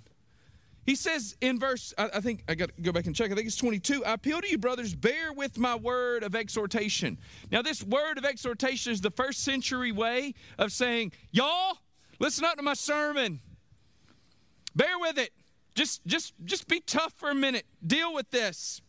He 0.89 0.95
says 0.95 1.35
in 1.39 1.59
verse, 1.59 1.93
I, 1.99 2.19
think 2.19 2.43
I 2.49 2.55
got 2.55 2.75
to 2.75 2.81
go 2.81 2.91
back 2.91 3.05
and 3.05 3.15
check. 3.15 3.31
I 3.31 3.35
think 3.35 3.45
it's 3.45 3.55
22. 3.57 4.03
I 4.05 4.13
appeal 4.13 4.41
to 4.41 4.49
you, 4.49 4.57
brothers, 4.57 4.95
bear 4.95 5.31
with 5.31 5.55
my 5.59 5.75
word 5.75 6.23
of 6.23 6.35
exhortation. 6.35 7.19
Now, 7.51 7.61
this 7.61 7.83
word 7.83 8.17
of 8.17 8.25
exhortation 8.25 8.91
is 8.91 8.99
the 8.99 9.11
first 9.11 9.43
century 9.43 9.91
way 9.91 10.33
of 10.57 10.71
saying, 10.71 11.11
y'all, 11.29 11.77
listen 12.17 12.43
up 12.43 12.57
to 12.57 12.63
my 12.63 12.73
sermon. 12.73 13.39
Bear 14.75 14.97
with 14.97 15.19
it. 15.19 15.29
Just, 15.75 16.03
just, 16.07 16.33
just 16.43 16.67
be 16.67 16.79
tough 16.79 17.13
for 17.17 17.29
a 17.29 17.35
minute. 17.35 17.67
Deal 17.85 18.11
with 18.11 18.31
this. 18.31 18.81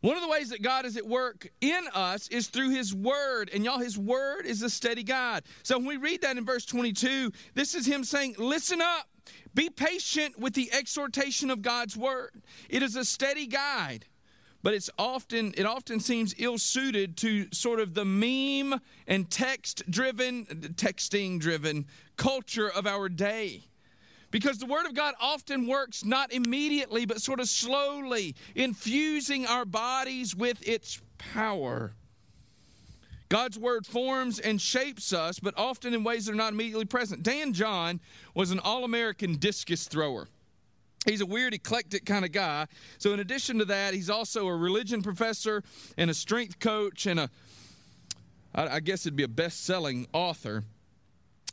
One 0.00 0.16
of 0.16 0.22
the 0.22 0.28
ways 0.28 0.50
that 0.50 0.60
God 0.60 0.86
is 0.86 0.96
at 0.96 1.06
work 1.06 1.48
in 1.60 1.84
us 1.94 2.26
is 2.28 2.48
through 2.48 2.70
His 2.70 2.92
Word. 2.92 3.48
And 3.54 3.64
y'all, 3.64 3.78
His 3.78 3.96
Word 3.96 4.44
is 4.44 4.62
a 4.62 4.70
steady 4.70 5.04
guide. 5.04 5.44
So 5.62 5.78
when 5.78 5.86
we 5.86 5.96
read 5.98 6.22
that 6.22 6.36
in 6.36 6.44
verse 6.44 6.64
22, 6.64 7.30
this 7.54 7.76
is 7.76 7.86
Him 7.86 8.02
saying, 8.02 8.34
Listen 8.38 8.80
up. 8.80 9.08
Be 9.54 9.70
patient 9.70 10.38
with 10.38 10.54
the 10.54 10.70
exhortation 10.72 11.50
of 11.50 11.62
God's 11.62 11.96
word. 11.96 12.42
It 12.68 12.82
is 12.82 12.96
a 12.96 13.04
steady 13.04 13.46
guide, 13.46 14.04
but 14.62 14.74
it's 14.74 14.90
often 14.98 15.54
it 15.56 15.64
often 15.64 16.00
seems 16.00 16.34
ill 16.38 16.58
suited 16.58 17.16
to 17.18 17.46
sort 17.52 17.80
of 17.80 17.94
the 17.94 18.04
meme 18.04 18.80
and 19.06 19.30
text 19.30 19.82
driven, 19.90 20.46
texting 20.76 21.40
driven 21.40 21.86
culture 22.16 22.70
of 22.70 22.86
our 22.86 23.08
day. 23.08 23.64
Because 24.30 24.58
the 24.58 24.66
Word 24.66 24.84
of 24.84 24.94
God 24.94 25.14
often 25.20 25.66
works 25.66 26.04
not 26.04 26.32
immediately, 26.32 27.06
but 27.06 27.22
sort 27.22 27.40
of 27.40 27.48
slowly, 27.48 28.34
infusing 28.54 29.46
our 29.46 29.64
bodies 29.64 30.36
with 30.36 30.66
its 30.68 31.00
power. 31.16 31.92
God's 33.28 33.58
word 33.58 33.86
forms 33.86 34.38
and 34.38 34.60
shapes 34.60 35.12
us, 35.12 35.38
but 35.38 35.54
often 35.56 35.92
in 35.92 36.02
ways 36.02 36.26
that 36.26 36.32
are 36.32 36.36
not 36.36 36.52
immediately 36.52 36.86
present. 36.86 37.22
Dan 37.22 37.52
John 37.52 38.00
was 38.34 38.50
an 38.50 38.58
all 38.58 38.84
American 38.84 39.36
discus 39.36 39.86
thrower. 39.86 40.28
He's 41.06 41.20
a 41.20 41.26
weird, 41.26 41.54
eclectic 41.54 42.04
kind 42.04 42.24
of 42.24 42.32
guy. 42.32 42.66
So, 42.98 43.12
in 43.12 43.20
addition 43.20 43.58
to 43.58 43.64
that, 43.66 43.94
he's 43.94 44.10
also 44.10 44.46
a 44.46 44.56
religion 44.56 45.02
professor 45.02 45.62
and 45.96 46.10
a 46.10 46.14
strength 46.14 46.58
coach 46.58 47.06
and 47.06 47.20
a, 47.20 47.30
I 48.54 48.80
guess 48.80 49.06
it'd 49.06 49.16
be 49.16 49.22
a 49.22 49.28
best 49.28 49.64
selling 49.64 50.06
author. 50.12 50.64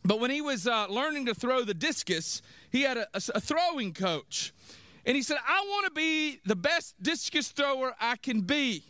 But 0.04 0.20
when 0.20 0.32
he 0.32 0.42
was 0.42 0.68
uh, 0.68 0.88
learning 0.88 1.26
to 1.26 1.34
throw 1.34 1.64
the 1.64 1.74
discus, 1.74 2.42
he 2.72 2.82
had 2.82 2.98
a, 2.98 3.08
a, 3.14 3.22
a 3.36 3.42
throwing 3.42 3.94
coach. 3.94 4.54
And 5.06 5.16
he 5.16 5.22
said, 5.22 5.38
I 5.48 5.66
want 5.70 5.86
to 5.86 5.92
be 5.92 6.40
the 6.46 6.56
best 6.56 6.96
discus 7.02 7.50
thrower 7.50 7.96
I 8.00 8.16
can 8.16 8.42
be. 8.42 8.84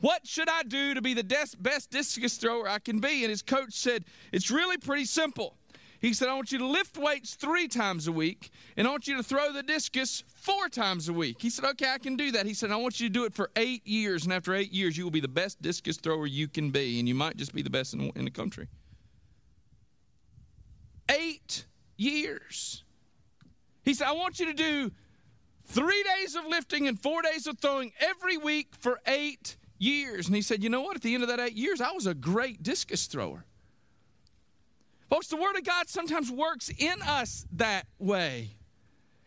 What 0.00 0.26
should 0.26 0.48
I 0.48 0.62
do 0.62 0.94
to 0.94 1.00
be 1.00 1.14
the 1.14 1.24
best 1.58 1.90
discus 1.90 2.36
thrower 2.36 2.68
I 2.68 2.78
can 2.78 3.00
be? 3.00 3.24
And 3.24 3.30
his 3.30 3.42
coach 3.42 3.72
said, 3.72 4.04
It's 4.32 4.50
really 4.50 4.76
pretty 4.76 5.04
simple. 5.04 5.56
He 6.00 6.12
said, 6.12 6.28
I 6.28 6.34
want 6.34 6.52
you 6.52 6.58
to 6.58 6.66
lift 6.66 6.98
weights 6.98 7.34
three 7.34 7.68
times 7.68 8.06
a 8.06 8.12
week, 8.12 8.50
and 8.76 8.86
I 8.86 8.90
want 8.90 9.08
you 9.08 9.16
to 9.16 9.22
throw 9.22 9.50
the 9.52 9.62
discus 9.62 10.22
four 10.34 10.68
times 10.68 11.08
a 11.08 11.12
week. 11.12 11.40
He 11.40 11.48
said, 11.48 11.64
Okay, 11.64 11.90
I 11.90 11.98
can 11.98 12.16
do 12.16 12.30
that. 12.32 12.44
He 12.44 12.52
said, 12.52 12.70
I 12.70 12.76
want 12.76 13.00
you 13.00 13.08
to 13.08 13.12
do 13.12 13.24
it 13.24 13.34
for 13.34 13.50
eight 13.56 13.86
years, 13.86 14.24
and 14.24 14.32
after 14.32 14.54
eight 14.54 14.72
years, 14.72 14.98
you 14.98 15.04
will 15.04 15.10
be 15.10 15.20
the 15.20 15.28
best 15.28 15.60
discus 15.62 15.96
thrower 15.96 16.26
you 16.26 16.48
can 16.48 16.70
be, 16.70 16.98
and 16.98 17.08
you 17.08 17.14
might 17.14 17.36
just 17.36 17.54
be 17.54 17.62
the 17.62 17.70
best 17.70 17.94
in, 17.94 18.12
in 18.14 18.24
the 18.26 18.30
country. 18.30 18.68
Eight 21.08 21.64
years. 21.96 22.84
He 23.82 23.94
said, 23.94 24.08
I 24.08 24.12
want 24.12 24.38
you 24.38 24.46
to 24.46 24.54
do 24.54 24.92
three 25.64 26.04
days 26.18 26.34
of 26.34 26.44
lifting 26.44 26.86
and 26.86 27.00
four 27.00 27.22
days 27.22 27.46
of 27.46 27.58
throwing 27.58 27.92
every 28.00 28.36
week 28.36 28.74
for 28.78 29.00
eight 29.06 29.56
years. 29.78 30.26
And 30.26 30.36
he 30.36 30.42
said, 30.42 30.62
You 30.62 30.68
know 30.68 30.82
what? 30.82 30.96
At 30.96 31.02
the 31.02 31.14
end 31.14 31.22
of 31.22 31.28
that 31.28 31.40
eight 31.40 31.54
years, 31.54 31.80
I 31.80 31.92
was 31.92 32.06
a 32.06 32.14
great 32.14 32.62
discus 32.62 33.06
thrower. 33.06 33.44
Folks, 35.08 35.28
the 35.28 35.36
Word 35.36 35.56
of 35.56 35.64
God 35.64 35.88
sometimes 35.88 36.30
works 36.30 36.68
in 36.68 37.00
us 37.02 37.46
that 37.52 37.86
way. 37.98 38.56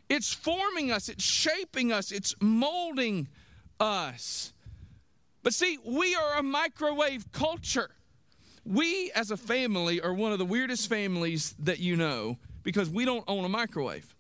It's 0.09 0.33
forming 0.33 0.91
us, 0.91 1.07
it's 1.07 1.23
shaping 1.23 1.91
us, 1.91 2.11
it's 2.11 2.35
molding 2.41 3.27
us. 3.79 4.53
But 5.43 5.53
see, 5.53 5.77
we 5.85 6.15
are 6.15 6.37
a 6.37 6.43
microwave 6.43 7.31
culture. 7.31 7.91
We, 8.65 9.11
as 9.15 9.31
a 9.31 9.37
family, 9.37 10.01
are 10.01 10.13
one 10.13 10.33
of 10.33 10.39
the 10.39 10.45
weirdest 10.45 10.89
families 10.89 11.55
that 11.59 11.79
you 11.79 11.95
know 11.95 12.37
because 12.63 12.89
we 12.89 13.05
don't 13.05 13.23
own 13.27 13.45
a 13.45 13.49
microwave. 13.49 14.13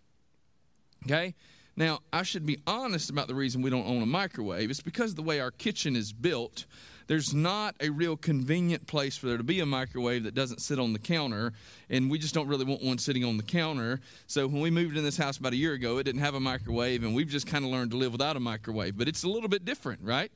Okay? 1.05 1.35
Now, 1.79 2.01
I 2.11 2.23
should 2.23 2.45
be 2.45 2.59
honest 2.67 3.09
about 3.09 3.27
the 3.29 3.33
reason 3.33 3.61
we 3.61 3.69
don't 3.69 3.87
own 3.87 4.03
a 4.03 4.05
microwave. 4.05 4.69
It's 4.69 4.81
because 4.81 5.11
of 5.11 5.15
the 5.15 5.23
way 5.23 5.39
our 5.39 5.49
kitchen 5.49 5.95
is 5.95 6.11
built. 6.11 6.65
There's 7.07 7.33
not 7.33 7.73
a 7.79 7.89
real 7.89 8.17
convenient 8.17 8.85
place 8.85 9.15
for 9.15 9.27
there 9.27 9.37
to 9.37 9.43
be 9.43 9.61
a 9.61 9.65
microwave 9.65 10.25
that 10.25 10.35
doesn't 10.35 10.61
sit 10.61 10.77
on 10.77 10.91
the 10.91 10.99
counter, 10.99 11.53
and 11.89 12.11
we 12.11 12.19
just 12.19 12.33
don't 12.33 12.49
really 12.49 12.65
want 12.65 12.83
one 12.83 12.97
sitting 12.97 13.23
on 13.23 13.37
the 13.37 13.43
counter. 13.43 14.01
So 14.27 14.45
when 14.45 14.61
we 14.61 14.69
moved 14.69 14.97
in 14.97 15.05
this 15.05 15.17
house 15.17 15.37
about 15.37 15.53
a 15.53 15.55
year 15.55 15.71
ago, 15.71 15.97
it 15.99 16.03
didn't 16.03 16.21
have 16.21 16.35
a 16.35 16.39
microwave, 16.39 17.03
and 17.03 17.15
we've 17.15 17.29
just 17.29 17.47
kind 17.47 17.63
of 17.63 17.71
learned 17.71 17.91
to 17.91 17.97
live 17.97 18.11
without 18.11 18.35
a 18.35 18.41
microwave. 18.41 18.97
But 18.97 19.07
it's 19.07 19.23
a 19.23 19.29
little 19.29 19.49
bit 19.49 19.63
different, 19.63 20.01
right? 20.03 20.31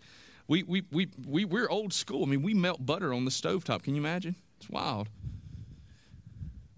we, 0.47 0.63
we, 0.63 0.83
we, 0.91 1.09
we, 1.27 1.45
we're 1.45 1.69
old 1.69 1.93
school. 1.93 2.23
I 2.23 2.27
mean, 2.27 2.41
we 2.41 2.53
melt 2.53 2.85
butter 2.85 3.13
on 3.13 3.25
the 3.25 3.31
stovetop. 3.31 3.83
Can 3.83 3.95
you 3.95 4.01
imagine? 4.01 4.35
It's 4.59 4.69
wild. 4.69 5.09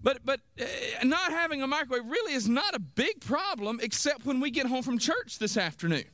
But, 0.06 0.24
but 0.24 0.38
uh, 0.60 0.64
not 1.02 1.32
having 1.32 1.62
a 1.62 1.66
microwave 1.66 2.06
really 2.06 2.34
is 2.34 2.48
not 2.48 2.76
a 2.76 2.78
big 2.78 3.20
problem 3.22 3.80
except 3.82 4.24
when 4.24 4.38
we 4.38 4.52
get 4.52 4.66
home 4.66 4.84
from 4.84 5.00
church 5.00 5.40
this 5.40 5.56
afternoon. 5.56 6.04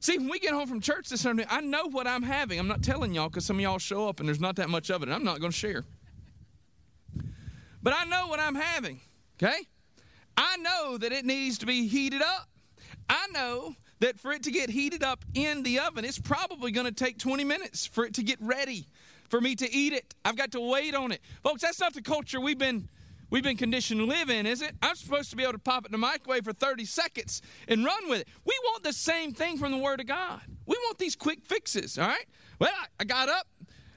See, 0.00 0.16
when 0.16 0.30
we 0.30 0.38
get 0.38 0.54
home 0.54 0.66
from 0.66 0.80
church 0.80 1.10
this 1.10 1.26
afternoon, 1.26 1.44
I 1.50 1.60
know 1.60 1.90
what 1.90 2.06
I'm 2.06 2.22
having. 2.22 2.58
I'm 2.58 2.68
not 2.68 2.82
telling 2.82 3.12
y'all 3.12 3.28
because 3.28 3.44
some 3.44 3.56
of 3.56 3.60
y'all 3.60 3.78
show 3.78 4.08
up 4.08 4.18
and 4.18 4.26
there's 4.26 4.40
not 4.40 4.56
that 4.56 4.70
much 4.70 4.90
of 4.90 5.02
it, 5.02 5.08
and 5.08 5.14
I'm 5.14 5.24
not 5.24 5.40
going 5.40 5.52
to 5.52 5.58
share. 5.58 5.84
But 7.82 7.92
I 7.94 8.04
know 8.04 8.28
what 8.28 8.40
I'm 8.40 8.54
having, 8.54 9.02
okay? 9.36 9.66
I 10.38 10.56
know 10.56 10.96
that 10.96 11.12
it 11.12 11.26
needs 11.26 11.58
to 11.58 11.66
be 11.66 11.86
heated 11.86 12.22
up. 12.22 12.48
I 13.10 13.26
know 13.34 13.74
that 14.00 14.18
for 14.18 14.32
it 14.32 14.44
to 14.44 14.52
get 14.52 14.70
heated 14.70 15.02
up 15.02 15.22
in 15.34 15.62
the 15.64 15.80
oven, 15.80 16.06
it's 16.06 16.18
probably 16.18 16.70
going 16.70 16.86
to 16.86 16.92
take 16.92 17.18
20 17.18 17.44
minutes 17.44 17.84
for 17.84 18.06
it 18.06 18.14
to 18.14 18.22
get 18.22 18.38
ready 18.40 18.86
for 19.28 19.38
me 19.38 19.54
to 19.56 19.70
eat 19.70 19.92
it. 19.92 20.14
I've 20.24 20.36
got 20.36 20.52
to 20.52 20.60
wait 20.60 20.94
on 20.94 21.12
it. 21.12 21.20
Folks, 21.42 21.60
that's 21.60 21.78
not 21.78 21.92
the 21.92 22.00
culture 22.00 22.40
we've 22.40 22.56
been 22.56 22.88
we've 23.30 23.42
been 23.42 23.56
conditioned 23.56 24.00
to 24.00 24.06
live 24.06 24.30
in, 24.30 24.46
is 24.46 24.62
it? 24.62 24.74
I'm 24.82 24.96
supposed 24.96 25.30
to 25.30 25.36
be 25.36 25.42
able 25.42 25.52
to 25.54 25.58
pop 25.58 25.84
it 25.84 25.88
in 25.88 25.92
the 25.92 25.98
microwave 25.98 26.44
for 26.44 26.52
30 26.52 26.84
seconds 26.84 27.42
and 27.68 27.84
run 27.84 28.08
with 28.08 28.20
it. 28.20 28.28
We 28.44 28.58
want 28.64 28.82
the 28.82 28.92
same 28.92 29.32
thing 29.32 29.58
from 29.58 29.72
the 29.72 29.78
Word 29.78 30.00
of 30.00 30.06
God. 30.06 30.40
We 30.66 30.76
want 30.84 30.98
these 30.98 31.16
quick 31.16 31.44
fixes, 31.44 31.98
all 31.98 32.08
right? 32.08 32.26
Well, 32.58 32.72
I 32.98 33.04
got 33.04 33.28
up. 33.28 33.46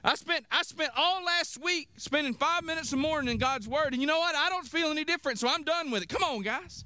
I 0.04 0.14
spent 0.14 0.46
I 0.50 0.62
spent 0.62 0.90
all 0.96 1.24
last 1.24 1.60
week 1.60 1.88
spending 1.96 2.32
five 2.32 2.64
minutes 2.64 2.92
a 2.92 2.96
morning 2.96 3.30
in 3.32 3.38
God's 3.38 3.68
Word, 3.68 3.92
and 3.92 4.00
you 4.00 4.06
know 4.06 4.18
what? 4.18 4.34
I 4.34 4.48
don't 4.48 4.66
feel 4.66 4.90
any 4.90 5.04
different, 5.04 5.38
so 5.38 5.48
I'm 5.48 5.64
done 5.64 5.90
with 5.90 6.02
it. 6.02 6.08
Come 6.08 6.22
on, 6.22 6.42
guys. 6.42 6.84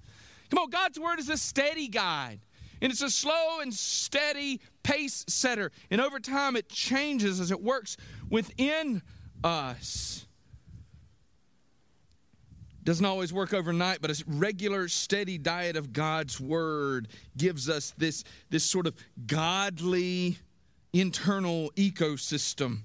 Come 0.50 0.58
on, 0.58 0.70
God's 0.70 0.98
Word 0.98 1.18
is 1.18 1.28
a 1.28 1.36
steady 1.36 1.88
guide. 1.88 2.40
And 2.82 2.90
it's 2.90 3.00
a 3.00 3.10
slow 3.10 3.60
and 3.60 3.72
steady 3.72 4.60
pace 4.82 5.24
setter. 5.28 5.70
And 5.90 6.00
over 6.00 6.18
time, 6.18 6.56
it 6.56 6.68
changes 6.68 7.38
as 7.38 7.52
it 7.52 7.62
works 7.62 7.96
within 8.28 9.02
us. 9.44 10.26
Doesn't 12.84 13.04
always 13.04 13.32
work 13.32 13.54
overnight, 13.54 14.00
but 14.00 14.10
a 14.10 14.24
regular, 14.26 14.88
steady 14.88 15.38
diet 15.38 15.76
of 15.76 15.92
God's 15.92 16.40
Word 16.40 17.08
gives 17.36 17.68
us 17.68 17.94
this, 17.96 18.24
this 18.50 18.64
sort 18.64 18.86
of 18.86 18.94
godly 19.26 20.38
internal 20.92 21.70
ecosystem. 21.76 22.80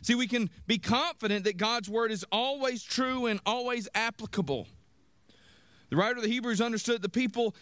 See, 0.00 0.14
we 0.14 0.26
can 0.26 0.48
be 0.66 0.78
confident 0.78 1.44
that 1.44 1.58
God's 1.58 1.90
Word 1.90 2.10
is 2.10 2.24
always 2.32 2.82
true 2.82 3.26
and 3.26 3.40
always 3.44 3.88
applicable. 3.94 4.66
The 5.90 5.96
writer 5.96 6.16
of 6.16 6.22
the 6.22 6.30
Hebrews 6.30 6.60
understood 6.60 7.02
the 7.02 7.08
people 7.10 7.54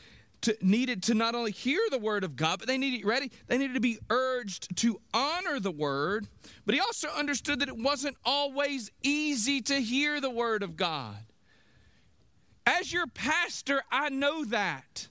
to, 0.42 0.56
needed 0.60 1.02
to 1.04 1.14
not 1.14 1.34
only 1.34 1.52
hear 1.52 1.80
the 1.90 1.98
word 1.98 2.24
of 2.24 2.36
God, 2.36 2.58
but 2.58 2.68
they 2.68 2.78
needed 2.78 3.06
ready. 3.06 3.30
They 3.46 3.58
needed 3.58 3.74
to 3.74 3.80
be 3.80 3.98
urged 4.10 4.76
to 4.78 5.00
honor 5.14 5.60
the 5.60 5.70
word. 5.70 6.26
But 6.64 6.74
he 6.74 6.80
also 6.80 7.08
understood 7.08 7.60
that 7.60 7.68
it 7.68 7.76
wasn't 7.76 8.16
always 8.24 8.90
easy 9.02 9.60
to 9.62 9.80
hear 9.80 10.20
the 10.20 10.30
word 10.30 10.62
of 10.62 10.76
God. 10.76 11.16
As 12.66 12.92
your 12.92 13.06
pastor, 13.06 13.82
I 13.90 14.08
know 14.08 14.44
that. 14.46 15.08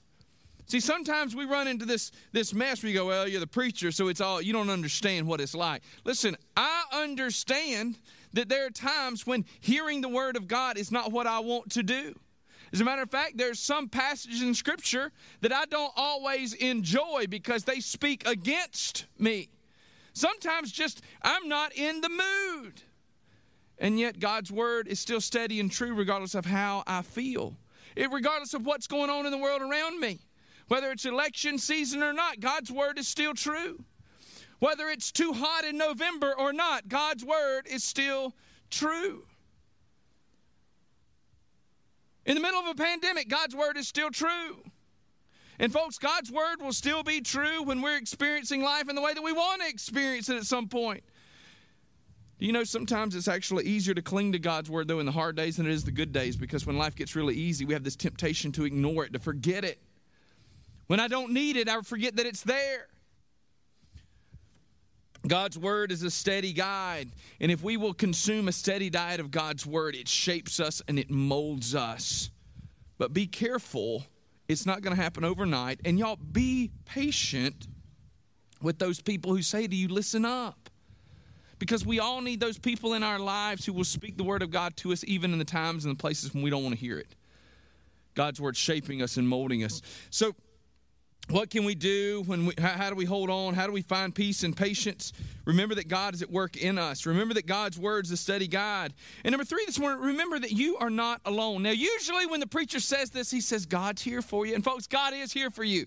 See, 0.66 0.80
sometimes 0.80 1.36
we 1.36 1.44
run 1.44 1.68
into 1.68 1.84
this, 1.84 2.12
this 2.32 2.54
mess 2.54 2.82
where 2.82 2.90
you 2.90 2.98
go, 2.98 3.06
Well, 3.06 3.28
you're 3.28 3.40
the 3.40 3.46
preacher, 3.46 3.92
so 3.92 4.08
it's 4.08 4.22
all, 4.22 4.40
you 4.40 4.52
don't 4.52 4.70
understand 4.70 5.26
what 5.26 5.40
it's 5.40 5.54
like. 5.54 5.82
Listen, 6.04 6.36
I 6.56 6.84
understand 6.92 7.98
that 8.32 8.48
there 8.48 8.66
are 8.66 8.70
times 8.70 9.26
when 9.26 9.44
hearing 9.60 10.00
the 10.00 10.08
word 10.08 10.36
of 10.36 10.48
God 10.48 10.78
is 10.78 10.90
not 10.90 11.12
what 11.12 11.26
I 11.26 11.40
want 11.40 11.72
to 11.72 11.82
do. 11.82 12.14
As 12.72 12.80
a 12.80 12.84
matter 12.84 13.02
of 13.02 13.10
fact, 13.10 13.36
there's 13.36 13.60
some 13.60 13.88
passages 13.88 14.40
in 14.40 14.54
Scripture 14.54 15.12
that 15.42 15.52
I 15.52 15.66
don't 15.66 15.92
always 15.94 16.54
enjoy 16.54 17.26
because 17.28 17.64
they 17.64 17.80
speak 17.80 18.26
against 18.26 19.04
me. 19.18 19.50
Sometimes 20.14 20.72
just 20.72 21.02
I'm 21.20 21.48
not 21.48 21.76
in 21.76 22.00
the 22.00 22.08
mood. 22.08 22.80
And 23.82 23.98
yet 23.98 24.20
God's 24.20 24.52
word 24.52 24.86
is 24.86 25.00
still 25.00 25.20
steady 25.20 25.58
and 25.58 25.70
true 25.70 25.92
regardless 25.92 26.36
of 26.36 26.46
how 26.46 26.84
I 26.86 27.02
feel. 27.02 27.56
It, 27.96 28.12
regardless 28.12 28.54
of 28.54 28.64
what's 28.64 28.86
going 28.86 29.10
on 29.10 29.26
in 29.26 29.32
the 29.32 29.38
world 29.38 29.60
around 29.60 29.98
me. 29.98 30.20
Whether 30.68 30.92
it's 30.92 31.04
election 31.04 31.58
season 31.58 32.00
or 32.00 32.12
not, 32.12 32.38
God's 32.38 32.70
word 32.70 32.96
is 32.96 33.08
still 33.08 33.34
true. 33.34 33.84
Whether 34.60 34.88
it's 34.88 35.10
too 35.10 35.32
hot 35.32 35.64
in 35.64 35.76
November 35.76 36.32
or 36.32 36.52
not, 36.52 36.86
God's 36.86 37.24
word 37.24 37.66
is 37.68 37.82
still 37.82 38.34
true. 38.70 39.24
In 42.24 42.36
the 42.36 42.40
middle 42.40 42.60
of 42.60 42.68
a 42.68 42.74
pandemic, 42.76 43.28
God's 43.28 43.56
word 43.56 43.76
is 43.76 43.88
still 43.88 44.10
true. 44.10 44.62
And 45.58 45.72
folks, 45.72 45.98
God's 45.98 46.30
word 46.30 46.62
will 46.62 46.72
still 46.72 47.02
be 47.02 47.20
true 47.20 47.64
when 47.64 47.82
we're 47.82 47.96
experiencing 47.96 48.62
life 48.62 48.88
in 48.88 48.94
the 48.94 49.02
way 49.02 49.12
that 49.12 49.22
we 49.22 49.32
want 49.32 49.60
to 49.62 49.68
experience 49.68 50.28
it 50.28 50.36
at 50.36 50.44
some 50.44 50.68
point. 50.68 51.02
You 52.38 52.52
know 52.52 52.64
sometimes 52.64 53.14
it's 53.14 53.28
actually 53.28 53.64
easier 53.64 53.94
to 53.94 54.02
cling 54.02 54.32
to 54.32 54.38
God's 54.38 54.68
word, 54.68 54.88
though, 54.88 54.98
in 54.98 55.06
the 55.06 55.12
hard 55.12 55.36
days 55.36 55.58
than 55.58 55.66
it 55.66 55.72
is 55.72 55.84
the 55.84 55.92
good 55.92 56.12
days 56.12 56.36
because 56.36 56.66
when 56.66 56.76
life 56.76 56.96
gets 56.96 57.14
really 57.14 57.34
easy, 57.34 57.64
we 57.64 57.74
have 57.74 57.84
this 57.84 57.96
temptation 57.96 58.50
to 58.52 58.64
ignore 58.64 59.04
it, 59.04 59.12
to 59.12 59.18
forget 59.18 59.64
it. 59.64 59.80
When 60.88 60.98
I 60.98 61.08
don't 61.08 61.32
need 61.32 61.56
it, 61.56 61.68
I 61.68 61.80
forget 61.82 62.16
that 62.16 62.26
it's 62.26 62.42
there. 62.42 62.88
God's 65.26 65.56
word 65.56 65.92
is 65.92 66.02
a 66.02 66.10
steady 66.10 66.52
guide. 66.52 67.10
And 67.40 67.52
if 67.52 67.62
we 67.62 67.76
will 67.76 67.94
consume 67.94 68.48
a 68.48 68.52
steady 68.52 68.90
diet 68.90 69.20
of 69.20 69.30
God's 69.30 69.64
word, 69.64 69.94
it 69.94 70.08
shapes 70.08 70.58
us 70.58 70.82
and 70.88 70.98
it 70.98 71.10
molds 71.10 71.74
us. 71.74 72.30
But 72.98 73.12
be 73.12 73.26
careful, 73.26 74.04
it's 74.48 74.66
not 74.66 74.82
going 74.82 74.94
to 74.96 75.00
happen 75.00 75.24
overnight. 75.24 75.80
And 75.84 75.98
y'all, 75.98 76.16
be 76.16 76.70
patient 76.84 77.68
with 78.60 78.78
those 78.78 79.00
people 79.00 79.34
who 79.34 79.42
say 79.42 79.66
to 79.66 79.74
you, 79.74 79.88
listen 79.88 80.24
up. 80.24 80.68
Because 81.62 81.86
we 81.86 82.00
all 82.00 82.20
need 82.20 82.40
those 82.40 82.58
people 82.58 82.94
in 82.94 83.04
our 83.04 83.20
lives 83.20 83.64
who 83.64 83.72
will 83.72 83.84
speak 83.84 84.16
the 84.16 84.24
word 84.24 84.42
of 84.42 84.50
God 84.50 84.76
to 84.78 84.92
us, 84.92 85.04
even 85.06 85.32
in 85.32 85.38
the 85.38 85.44
times 85.44 85.84
and 85.84 85.96
the 85.96 86.00
places 86.00 86.34
when 86.34 86.42
we 86.42 86.50
don't 86.50 86.64
want 86.64 86.74
to 86.74 86.80
hear 86.80 86.98
it. 86.98 87.14
God's 88.16 88.40
word 88.40 88.56
shaping 88.56 89.00
us 89.00 89.16
and 89.16 89.28
molding 89.28 89.62
us. 89.62 89.80
So, 90.10 90.34
what 91.28 91.50
can 91.50 91.64
we 91.64 91.76
do 91.76 92.24
when 92.26 92.46
we, 92.46 92.54
how, 92.58 92.90
do 92.90 92.96
we 92.96 93.04
hold 93.04 93.30
on? 93.30 93.54
How 93.54 93.68
do 93.68 93.72
we 93.72 93.82
find 93.82 94.12
peace 94.12 94.42
and 94.42 94.56
patience? 94.56 95.12
Remember 95.44 95.76
that 95.76 95.86
god 95.86 96.14
is 96.14 96.22
at 96.22 96.32
work 96.32 96.56
in 96.56 96.78
us. 96.78 97.06
Remember 97.06 97.32
that 97.34 97.46
god's 97.46 97.78
word 97.78 98.06
is 98.06 98.10
a 98.10 98.16
steady 98.16 98.48
guide. 98.48 98.92
And 99.22 99.30
number 99.30 99.44
three 99.44 99.64
this 99.64 99.78
morning 99.78 100.00
remember 100.00 100.40
that 100.40 100.50
you 100.50 100.78
are 100.78 100.90
not 100.90 101.20
alone. 101.24 101.62
Now 101.62 101.70
usually 101.70 102.26
when 102.26 102.40
the 102.40 102.48
preacher 102.48 102.80
says 102.80 103.10
this 103.10 103.30
he 103.30 103.40
says 103.40 103.66
god's 103.66 104.02
here 104.02 104.20
for 104.20 104.44
you. 104.44 104.56
And 104.56 104.64
folks 104.64 104.88
god 104.88 105.14
is 105.14 105.32
here 105.32 105.52
for 105.52 105.62
you 105.62 105.86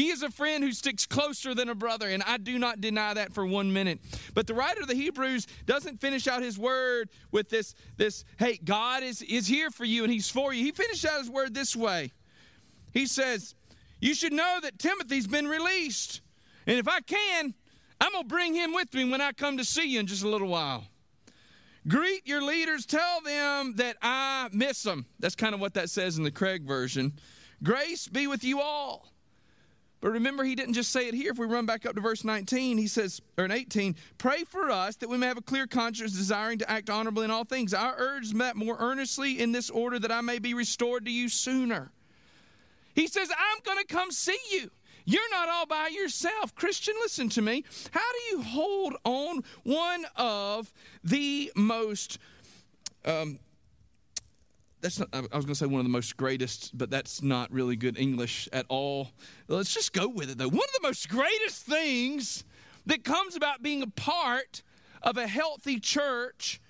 he 0.00 0.08
is 0.08 0.22
a 0.22 0.30
friend 0.30 0.64
who 0.64 0.72
sticks 0.72 1.04
closer 1.04 1.54
than 1.54 1.68
a 1.68 1.74
brother, 1.74 2.08
and 2.08 2.22
I 2.22 2.38
do 2.38 2.58
not 2.58 2.80
deny 2.80 3.12
that 3.12 3.34
for 3.34 3.44
one 3.44 3.70
minute. 3.70 4.00
But 4.32 4.46
the 4.46 4.54
writer 4.54 4.80
of 4.80 4.88
the 4.88 4.94
Hebrews 4.94 5.46
doesn't 5.66 6.00
finish 6.00 6.26
out 6.26 6.42
his 6.42 6.58
word 6.58 7.10
with 7.32 7.50
this, 7.50 7.74
this 7.98 8.24
hey, 8.38 8.58
God 8.64 9.02
is, 9.02 9.20
is 9.20 9.46
here 9.46 9.70
for 9.70 9.84
you 9.84 10.02
and 10.02 10.10
he's 10.10 10.30
for 10.30 10.54
you. 10.54 10.64
He 10.64 10.72
finished 10.72 11.04
out 11.04 11.18
his 11.18 11.28
word 11.28 11.52
this 11.52 11.76
way. 11.76 12.12
He 12.94 13.04
says, 13.04 13.54
you 14.00 14.14
should 14.14 14.32
know 14.32 14.58
that 14.62 14.78
Timothy's 14.78 15.26
been 15.26 15.46
released. 15.46 16.22
And 16.66 16.78
if 16.78 16.88
I 16.88 17.00
can, 17.00 17.52
I'm 18.00 18.12
going 18.12 18.24
to 18.24 18.28
bring 18.28 18.54
him 18.54 18.72
with 18.72 18.94
me 18.94 19.04
when 19.04 19.20
I 19.20 19.32
come 19.32 19.58
to 19.58 19.66
see 19.66 19.86
you 19.86 20.00
in 20.00 20.06
just 20.06 20.24
a 20.24 20.28
little 20.30 20.48
while. 20.48 20.86
Greet 21.86 22.26
your 22.26 22.40
leaders, 22.40 22.86
tell 22.86 23.20
them 23.20 23.74
that 23.76 23.98
I 24.00 24.48
miss 24.50 24.82
them. 24.82 25.04
That's 25.18 25.36
kind 25.36 25.54
of 25.54 25.60
what 25.60 25.74
that 25.74 25.90
says 25.90 26.16
in 26.16 26.24
the 26.24 26.30
Craig 26.30 26.62
version. 26.62 27.12
Grace 27.62 28.08
be 28.08 28.26
with 28.26 28.42
you 28.42 28.62
all. 28.62 29.09
But 30.00 30.12
remember, 30.12 30.44
he 30.44 30.54
didn't 30.54 30.74
just 30.74 30.92
say 30.92 31.08
it 31.08 31.14
here. 31.14 31.32
If 31.32 31.38
we 31.38 31.46
run 31.46 31.66
back 31.66 31.84
up 31.84 31.94
to 31.94 32.00
verse 32.00 32.24
19, 32.24 32.78
he 32.78 32.86
says, 32.86 33.20
or 33.36 33.44
in 33.44 33.50
18, 33.50 33.96
pray 34.16 34.44
for 34.44 34.70
us 34.70 34.96
that 34.96 35.10
we 35.10 35.18
may 35.18 35.26
have 35.26 35.36
a 35.36 35.42
clear 35.42 35.66
conscience, 35.66 36.12
desiring 36.12 36.58
to 36.58 36.70
act 36.70 36.88
honorably 36.88 37.24
in 37.24 37.30
all 37.30 37.44
things. 37.44 37.74
I 37.74 37.92
urge 37.96 38.32
that 38.32 38.56
more 38.56 38.76
earnestly 38.78 39.40
in 39.40 39.52
this 39.52 39.68
order 39.68 39.98
that 39.98 40.10
I 40.10 40.22
may 40.22 40.38
be 40.38 40.54
restored 40.54 41.04
to 41.04 41.10
you 41.10 41.28
sooner. 41.28 41.92
He 42.94 43.06
says, 43.06 43.30
I'm 43.30 43.58
going 43.62 43.78
to 43.78 43.84
come 43.84 44.10
see 44.10 44.38
you. 44.50 44.70
You're 45.04 45.30
not 45.30 45.48
all 45.48 45.66
by 45.66 45.88
yourself. 45.88 46.54
Christian, 46.54 46.94
listen 47.00 47.28
to 47.30 47.42
me. 47.42 47.64
How 47.90 48.00
do 48.00 48.36
you 48.36 48.42
hold 48.42 48.94
on 49.04 49.42
one 49.64 50.06
of 50.16 50.72
the 51.04 51.52
most, 51.56 52.18
um, 53.04 53.38
that's 54.80 54.98
not, 54.98 55.08
I 55.12 55.20
was 55.20 55.44
going 55.44 55.48
to 55.48 55.54
say 55.54 55.66
one 55.66 55.80
of 55.80 55.84
the 55.84 55.90
most 55.90 56.16
greatest, 56.16 56.76
but 56.76 56.90
that's 56.90 57.22
not 57.22 57.52
really 57.52 57.76
good 57.76 57.98
English 57.98 58.48
at 58.52 58.66
all. 58.68 59.10
Let's 59.48 59.74
just 59.74 59.92
go 59.92 60.08
with 60.08 60.30
it 60.30 60.38
though. 60.38 60.48
One 60.48 60.56
of 60.56 60.82
the 60.82 60.88
most 60.88 61.08
greatest 61.08 61.66
things 61.66 62.44
that 62.86 63.04
comes 63.04 63.36
about 63.36 63.62
being 63.62 63.82
a 63.82 63.86
part 63.86 64.62
of 65.02 65.16
a 65.16 65.26
healthy 65.26 65.78
church 65.78 66.60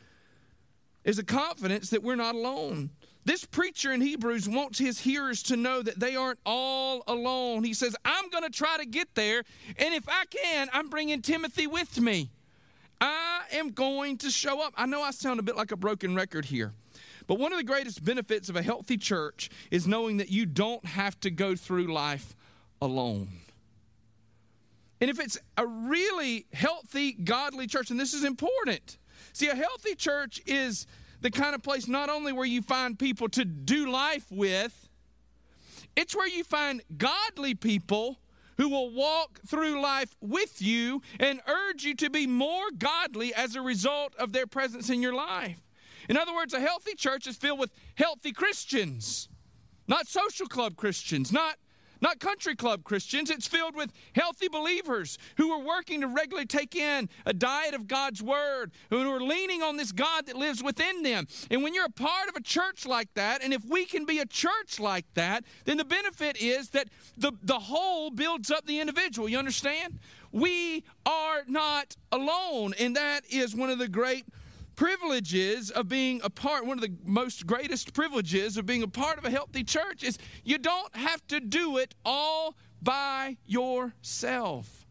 is 1.05 1.19
a 1.19 1.25
confidence 1.25 1.91
that 1.91 2.03
we're 2.03 2.17
not 2.17 2.35
alone. 2.35 2.91
This 3.25 3.45
preacher 3.45 3.93
in 3.93 4.01
Hebrews 4.01 4.49
wants 4.49 4.79
his 4.79 4.99
hearers 4.99 5.43
to 5.45 5.57
know 5.57 5.83
that 5.83 6.01
they 6.01 6.17
aren't 6.17 6.39
all 6.47 7.03
alone. 7.07 7.65
He 7.65 7.75
says, 7.75 7.95
I'm 8.05 8.31
going 8.31 8.45
to 8.45 8.51
try 8.51 8.79
to 8.79 8.87
get 8.87 9.15
there, 9.15 9.45
and 9.77 9.95
if 9.95 10.09
I 10.09 10.25
can, 10.25 10.69
I'm 10.73 10.89
bringing 10.89 11.21
Timothy 11.21 11.67
with 11.67 12.01
me. 12.01 12.31
I 13.01 13.43
am 13.53 13.71
going 13.71 14.19
to 14.19 14.31
show 14.31 14.63
up. 14.63 14.75
I 14.77 14.87
know 14.87 15.03
I 15.03 15.11
sound 15.11 15.39
a 15.39 15.43
bit 15.43 15.57
like 15.57 15.71
a 15.71 15.77
broken 15.77 16.15
record 16.15 16.47
here, 16.47 16.73
but 17.31 17.39
one 17.39 17.53
of 17.53 17.59
the 17.59 17.65
greatest 17.65 18.05
benefits 18.05 18.49
of 18.49 18.57
a 18.57 18.63
healthy 18.63 18.97
church 18.97 19.51
is 19.71 19.87
knowing 19.87 20.17
that 20.17 20.31
you 20.31 20.45
don't 20.45 20.85
have 20.85 21.21
to 21.21 21.31
go 21.31 21.55
through 21.55 21.87
life 21.87 22.35
alone. 22.83 23.29
And 25.01 25.09
if 25.09 25.21
it's 25.21 25.39
a 25.57 25.65
really 25.65 26.47
healthy, 26.53 27.13
godly 27.13 27.69
church, 27.69 27.93
and 27.93 28.01
this 28.01 28.15
is 28.15 28.25
important. 28.25 28.99
See, 29.33 29.47
a 29.47 29.55
healthy 29.55 29.95
church 29.95 30.43
is 30.45 30.89
the 31.21 31.31
kind 31.31 31.55
of 31.55 31.63
place 31.63 31.87
not 31.87 32.09
only 32.09 32.33
where 32.33 32.45
you 32.45 32.63
find 32.63 32.99
people 32.99 33.29
to 33.29 33.45
do 33.45 33.89
life 33.89 34.27
with, 34.33 34.89
it's 35.95 36.17
where 36.17 36.27
you 36.27 36.43
find 36.43 36.83
godly 36.99 37.55
people 37.55 38.19
who 38.57 38.71
will 38.71 38.91
walk 38.91 39.39
through 39.47 39.81
life 39.81 40.17
with 40.21 40.61
you 40.61 41.01
and 41.21 41.41
urge 41.47 41.85
you 41.85 41.95
to 41.95 42.11
be 42.11 42.27
more 42.27 42.73
godly 42.77 43.33
as 43.33 43.55
a 43.55 43.63
result 43.63 44.17
of 44.17 44.33
their 44.33 44.49
presence 44.49 44.91
in 44.91 45.01
your 45.01 45.15
life. 45.15 45.61
In 46.11 46.17
other 46.17 46.35
words, 46.35 46.53
a 46.53 46.59
healthy 46.59 46.97
church 46.97 47.29
is 47.29 47.37
filled 47.37 47.61
with 47.61 47.71
healthy 47.95 48.33
Christians, 48.33 49.29
not 49.87 50.09
social 50.09 50.47
club 50.47 50.75
Christians, 50.75 51.31
not 51.31 51.55
not 52.01 52.19
country 52.19 52.57
club 52.57 52.83
Christians. 52.83 53.31
It's 53.31 53.47
filled 53.47 53.77
with 53.77 53.93
healthy 54.17 54.49
believers 54.49 55.19
who 55.37 55.53
are 55.53 55.61
working 55.61 56.01
to 56.01 56.09
regularly 56.09 56.47
take 56.47 56.75
in 56.75 57.09
a 57.27 57.33
diet 57.33 57.75
of 57.75 57.87
God's 57.87 58.23
Word, 58.23 58.73
who 58.89 59.09
are 59.09 59.21
leaning 59.21 59.63
on 59.63 59.77
this 59.77 59.93
God 59.93 60.27
that 60.27 60.35
lives 60.35 60.65
within 60.65 61.05
them. 61.05 61.29
And 61.49 61.63
when 61.63 61.75
you're 61.75 61.85
a 61.85 61.91
part 61.91 62.29
of 62.29 62.35
a 62.35 62.41
church 62.41 62.87
like 62.87 63.13
that, 63.15 63.45
and 63.45 63.53
if 63.53 63.65
we 63.65 63.85
can 63.85 64.05
be 64.05 64.19
a 64.19 64.27
church 64.27 64.81
like 64.81 65.05
that, 65.15 65.45
then 65.67 65.77
the 65.77 65.85
benefit 65.85 66.41
is 66.43 66.71
that 66.71 66.89
the, 67.19 67.33
the 67.43 67.59
whole 67.59 68.11
builds 68.11 68.51
up 68.51 68.67
the 68.67 68.81
individual. 68.81 69.29
You 69.29 69.39
understand? 69.39 70.01
We 70.33 70.83
are 71.07 71.43
not 71.47 71.95
alone, 72.11 72.75
and 72.81 72.97
that 72.97 73.21
is 73.31 73.55
one 73.55 73.71
of 73.71 73.79
the 73.79 73.89
great 73.89 74.25
privileges 74.81 75.71
of 75.71 75.91
being 75.91 76.23
a 76.25 76.31
part, 76.31 76.65
one 76.65 76.79
of 76.79 76.81
the 76.81 76.95
most 77.05 77.47
greatest 77.47 77.93
privileges 77.93 78.57
of 78.57 78.65
being 78.65 78.83
a 78.83 78.89
part 78.89 79.19
of 79.19 79.27
a 79.27 79.31
healthy 79.31 79.63
church 79.63 80.03
is 80.03 80.17
you 80.43 80.57
don't 80.57 80.97
have 80.97 81.25
to 81.27 81.39
do 81.39 81.77
it 81.77 81.95
all 82.03 82.57
by 82.81 83.37
yourself. 83.45 84.87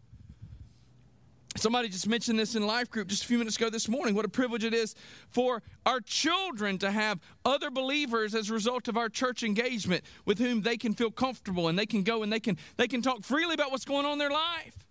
Somebody 1.56 1.90
just 1.90 2.08
mentioned 2.08 2.38
this 2.38 2.54
in 2.54 2.68
life 2.68 2.92
group 2.92 3.08
just 3.08 3.24
a 3.24 3.28
few 3.28 3.40
minutes 3.40 3.58
ago 3.58 3.72
this 3.72 3.90
morning. 3.90 4.14
What 4.14 4.26
a 4.26 4.30
privilege 4.30 4.64
it 4.64 4.76
is 4.76 4.94
for 5.32 5.64
our 5.88 6.02
children 6.02 6.78
to 6.78 6.92
have 6.92 7.20
other 7.44 7.72
believers 7.72 8.36
as 8.36 8.52
a 8.52 8.54
result 8.54 8.88
of 8.90 8.96
our 8.96 9.10
church 9.10 9.42
engagement 9.42 10.04
with 10.24 10.38
whom 10.38 10.62
they 10.62 10.78
can 10.78 10.94
feel 10.94 11.10
comfortable 11.10 11.68
and 11.68 11.80
they 11.80 11.88
can 11.88 12.04
go 12.04 12.22
and 12.22 12.32
they 12.32 12.40
can 12.40 12.60
they 12.78 12.88
can 12.88 13.02
talk 13.02 13.24
freely 13.24 13.56
about 13.56 13.72
what's 13.72 13.86
going 13.86 14.06
on 14.06 14.14
in 14.14 14.20
their 14.20 14.30
life. 14.30 14.86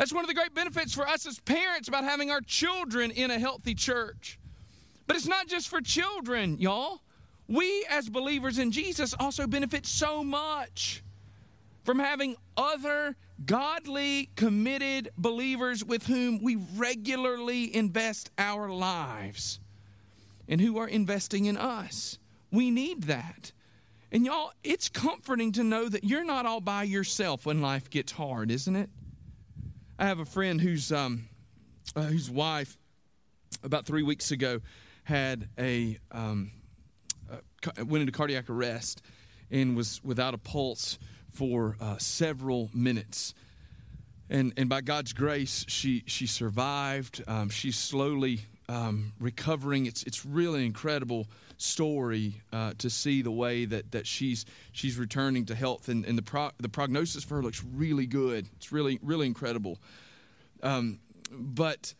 That's 0.00 0.14
one 0.14 0.24
of 0.24 0.28
the 0.28 0.34
great 0.34 0.54
benefits 0.54 0.94
for 0.94 1.06
us 1.06 1.26
as 1.26 1.38
parents 1.40 1.86
about 1.86 2.04
having 2.04 2.30
our 2.30 2.40
children 2.40 3.10
in 3.10 3.30
a 3.30 3.38
healthy 3.38 3.74
church. 3.74 4.38
But 5.06 5.14
it's 5.14 5.26
not 5.26 5.46
just 5.46 5.68
for 5.68 5.82
children, 5.82 6.56
y'all. 6.58 7.02
We, 7.48 7.84
as 7.90 8.08
believers 8.08 8.58
in 8.58 8.72
Jesus, 8.72 9.14
also 9.20 9.46
benefit 9.46 9.84
so 9.84 10.24
much 10.24 11.02
from 11.84 11.98
having 11.98 12.36
other 12.56 13.14
godly, 13.44 14.30
committed 14.36 15.10
believers 15.18 15.84
with 15.84 16.06
whom 16.06 16.42
we 16.42 16.56
regularly 16.76 17.76
invest 17.76 18.30
our 18.38 18.70
lives 18.70 19.60
and 20.48 20.62
who 20.62 20.78
are 20.78 20.88
investing 20.88 21.44
in 21.44 21.58
us. 21.58 22.18
We 22.50 22.70
need 22.70 23.02
that. 23.02 23.52
And 24.10 24.24
y'all, 24.24 24.52
it's 24.64 24.88
comforting 24.88 25.52
to 25.52 25.62
know 25.62 25.90
that 25.90 26.04
you're 26.04 26.24
not 26.24 26.46
all 26.46 26.62
by 26.62 26.84
yourself 26.84 27.44
when 27.44 27.60
life 27.60 27.90
gets 27.90 28.12
hard, 28.12 28.50
isn't 28.50 28.76
it? 28.76 28.88
I 30.00 30.06
have 30.06 30.18
a 30.18 30.24
friend 30.24 30.58
whose 30.58 30.90
um, 30.92 31.28
uh, 31.94 32.00
whose 32.00 32.30
wife 32.30 32.78
about 33.62 33.84
three 33.84 34.02
weeks 34.02 34.30
ago 34.30 34.62
had 35.04 35.46
a 35.58 35.98
um, 36.10 36.52
uh, 37.30 37.84
went 37.84 38.00
into 38.00 38.10
cardiac 38.10 38.48
arrest 38.48 39.02
and 39.50 39.76
was 39.76 40.00
without 40.02 40.32
a 40.32 40.38
pulse 40.38 40.98
for 41.32 41.76
uh, 41.82 41.98
several 41.98 42.70
minutes. 42.72 43.34
And, 44.30 44.54
and 44.56 44.70
by 44.70 44.80
God's 44.80 45.12
grace, 45.12 45.66
she, 45.68 46.02
she 46.06 46.26
survived. 46.26 47.22
Um, 47.26 47.50
she's 47.50 47.76
slowly 47.76 48.40
um, 48.70 49.12
recovering. 49.20 49.84
It's, 49.84 50.02
it's 50.04 50.24
really 50.24 50.64
incredible 50.64 51.26
story 51.60 52.40
uh, 52.52 52.72
to 52.78 52.90
see 52.90 53.22
the 53.22 53.30
way 53.30 53.64
that, 53.64 53.92
that 53.92 54.06
she's, 54.06 54.44
she's 54.72 54.98
returning 54.98 55.46
to 55.46 55.54
health. 55.54 55.88
And, 55.88 56.04
and 56.04 56.16
the, 56.16 56.22
pro- 56.22 56.50
the 56.58 56.68
prognosis 56.68 57.24
for 57.24 57.36
her 57.36 57.42
looks 57.42 57.62
really 57.64 58.06
good. 58.06 58.48
It's 58.56 58.72
really, 58.72 58.98
really 59.02 59.26
incredible. 59.26 59.78
Um, 60.62 61.00
but 61.30 61.94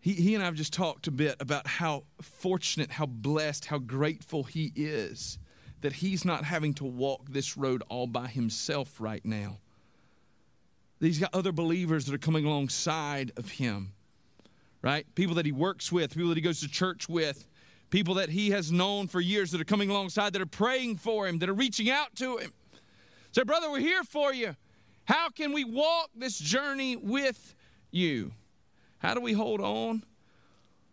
he, 0.00 0.12
he 0.12 0.34
and 0.34 0.42
I 0.42 0.46
have 0.46 0.54
just 0.54 0.72
talked 0.72 1.06
a 1.06 1.10
bit 1.10 1.36
about 1.40 1.66
how 1.66 2.04
fortunate, 2.20 2.90
how 2.90 3.06
blessed, 3.06 3.66
how 3.66 3.78
grateful 3.78 4.44
he 4.44 4.72
is 4.74 5.38
that 5.80 5.92
he's 5.92 6.24
not 6.24 6.44
having 6.44 6.74
to 6.74 6.84
walk 6.84 7.30
this 7.30 7.56
road 7.56 7.82
all 7.88 8.06
by 8.06 8.26
himself 8.26 9.00
right 9.00 9.24
now. 9.24 9.58
He's 11.00 11.18
got 11.18 11.32
other 11.32 11.52
believers 11.52 12.06
that 12.06 12.14
are 12.14 12.18
coming 12.18 12.44
alongside 12.44 13.30
of 13.36 13.48
him, 13.48 13.92
right? 14.82 15.06
People 15.14 15.36
that 15.36 15.46
he 15.46 15.52
works 15.52 15.92
with, 15.92 16.14
people 16.14 16.30
that 16.30 16.36
he 16.36 16.42
goes 16.42 16.60
to 16.60 16.68
church 16.68 17.08
with, 17.08 17.46
people 17.90 18.14
that 18.14 18.28
he 18.28 18.50
has 18.50 18.70
known 18.70 19.08
for 19.08 19.20
years 19.20 19.50
that 19.52 19.60
are 19.60 19.64
coming 19.64 19.90
alongside, 19.90 20.32
that 20.32 20.42
are 20.42 20.46
praying 20.46 20.96
for 20.96 21.26
him, 21.26 21.38
that 21.38 21.48
are 21.48 21.54
reaching 21.54 21.90
out 21.90 22.14
to 22.16 22.36
him. 22.36 22.52
Say, 23.32 23.42
brother, 23.42 23.70
we're 23.70 23.80
here 23.80 24.04
for 24.04 24.32
you. 24.32 24.56
How 25.04 25.30
can 25.30 25.52
we 25.52 25.64
walk 25.64 26.10
this 26.14 26.38
journey 26.38 26.96
with 26.96 27.54
you? 27.90 28.32
How 28.98 29.14
do 29.14 29.20
we 29.20 29.32
hold 29.32 29.60
on? 29.60 30.04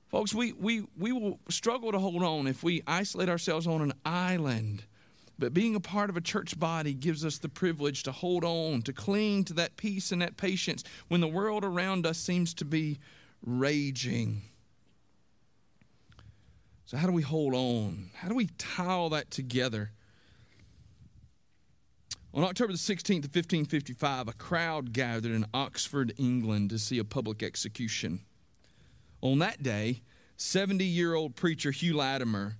Folks, 0.09 0.33
we, 0.33 0.53
we, 0.53 0.85
we 0.97 1.11
will 1.11 1.39
struggle 1.49 1.91
to 1.91 1.99
hold 1.99 2.23
on 2.23 2.47
if 2.47 2.63
we 2.63 2.81
isolate 2.87 3.27
ourselves 3.27 3.67
on 3.67 3.81
an 3.81 3.93
island. 4.05 4.85
But 5.37 5.53
being 5.53 5.75
a 5.75 5.81
part 5.81 6.09
of 6.09 6.15
a 6.15 6.21
church 6.21 6.57
body 6.57 6.93
gives 6.93 7.25
us 7.25 7.39
the 7.39 7.49
privilege 7.49 8.03
to 8.03 8.11
hold 8.13 8.45
on, 8.45 8.83
to 8.83 8.93
cling 8.93 9.43
to 9.45 9.53
that 9.55 9.75
peace 9.75 10.11
and 10.11 10.21
that 10.21 10.37
patience 10.37 10.83
when 11.09 11.19
the 11.19 11.27
world 11.27 11.65
around 11.65 12.05
us 12.05 12.17
seems 12.17 12.53
to 12.53 12.65
be 12.65 12.99
raging. 13.45 14.43
So, 16.85 16.97
how 16.97 17.07
do 17.07 17.13
we 17.13 17.23
hold 17.23 17.55
on? 17.55 18.11
How 18.13 18.27
do 18.27 18.35
we 18.35 18.47
tie 18.57 18.85
all 18.85 19.09
that 19.09 19.31
together? 19.31 19.91
On 22.31 22.43
October 22.43 22.73
the 22.73 22.77
16th 22.77 23.25
of 23.25 23.33
1555, 23.33 24.27
a 24.27 24.33
crowd 24.33 24.93
gathered 24.93 25.31
in 25.31 25.45
Oxford, 25.53 26.13
England 26.17 26.69
to 26.69 26.77
see 26.77 26.99
a 26.99 27.03
public 27.03 27.41
execution. 27.41 28.19
On 29.21 29.39
that 29.39 29.63
day, 29.63 30.01
70 30.37 30.83
year 30.83 31.15
old 31.15 31.35
preacher 31.35 31.71
Hugh 31.71 31.95
Latimer 31.95 32.57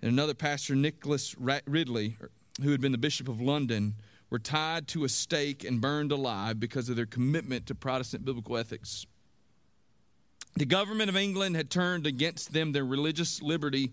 and 0.00 0.10
another 0.10 0.34
pastor, 0.34 0.74
Nicholas 0.74 1.34
Ridley, 1.38 2.16
who 2.62 2.70
had 2.70 2.80
been 2.80 2.92
the 2.92 2.98
Bishop 2.98 3.28
of 3.28 3.40
London, 3.40 3.96
were 4.30 4.38
tied 4.38 4.88
to 4.88 5.04
a 5.04 5.08
stake 5.08 5.64
and 5.64 5.80
burned 5.80 6.12
alive 6.12 6.60
because 6.60 6.88
of 6.88 6.96
their 6.96 7.04
commitment 7.04 7.66
to 7.66 7.74
Protestant 7.74 8.24
biblical 8.24 8.56
ethics. 8.56 9.06
The 10.56 10.64
government 10.64 11.08
of 11.08 11.16
England 11.16 11.56
had 11.56 11.70
turned 11.70 12.06
against 12.06 12.52
them, 12.52 12.72
their 12.72 12.84
religious 12.84 13.40
liberty 13.42 13.92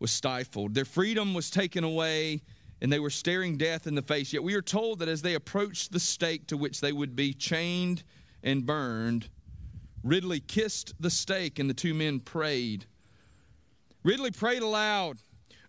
was 0.00 0.10
stifled, 0.10 0.74
their 0.74 0.84
freedom 0.84 1.34
was 1.34 1.50
taken 1.50 1.84
away, 1.84 2.42
and 2.80 2.92
they 2.92 2.98
were 2.98 3.10
staring 3.10 3.56
death 3.56 3.86
in 3.86 3.94
the 3.94 4.02
face. 4.02 4.32
Yet 4.32 4.42
we 4.42 4.54
are 4.54 4.62
told 4.62 4.98
that 4.98 5.08
as 5.08 5.22
they 5.22 5.34
approached 5.34 5.92
the 5.92 6.00
stake 6.00 6.48
to 6.48 6.56
which 6.56 6.80
they 6.80 6.92
would 6.92 7.14
be 7.14 7.32
chained 7.32 8.02
and 8.42 8.66
burned, 8.66 9.28
Ridley 10.02 10.40
kissed 10.40 10.92
the 11.00 11.10
stake 11.10 11.58
and 11.58 11.70
the 11.70 11.74
two 11.74 11.94
men 11.94 12.20
prayed. 12.20 12.84
Ridley 14.02 14.32
prayed 14.32 14.62
aloud, 14.62 15.16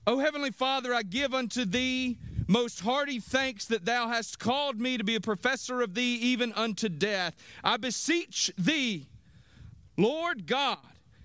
O 0.06 0.20
Heavenly 0.20 0.52
Father, 0.52 0.94
I 0.94 1.04
give 1.04 1.34
unto 1.34 1.64
thee 1.64 2.18
most 2.48 2.82
hearty 2.82 3.20
thanks 3.20 3.66
that 3.66 3.86
thou 3.86 4.08
hast 4.10 4.38
called 4.38 4.80
me 4.80 4.98
to 4.98 5.04
be 5.04 5.16
a 5.16 5.22
professor 5.22 5.82
of 5.82 5.94
thee 5.96 6.16
even 6.16 6.54
unto 6.54 6.90
death. 6.90 7.36
I 7.64 7.78
beseech 7.78 8.52
thee, 8.58 9.08
Lord 9.98 10.46
God, 10.48 10.78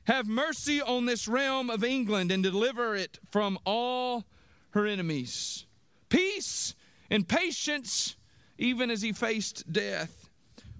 have 0.04 0.26
mercy 0.26 0.80
on 0.80 1.06
this 1.06 1.28
realm 1.28 1.70
of 1.70 1.85
England 1.85 2.30
and 2.30 2.42
deliver 2.42 2.96
it 2.96 3.18
from 3.30 3.59
all 3.64 4.24
her 4.70 4.87
enemies. 4.87 5.66
Peace 6.09 6.74
and 7.11 7.28
patience, 7.28 8.16
even 8.59 8.90
as 8.90 9.02
he 9.02 9.12
faced 9.12 9.70
death. 9.72 10.28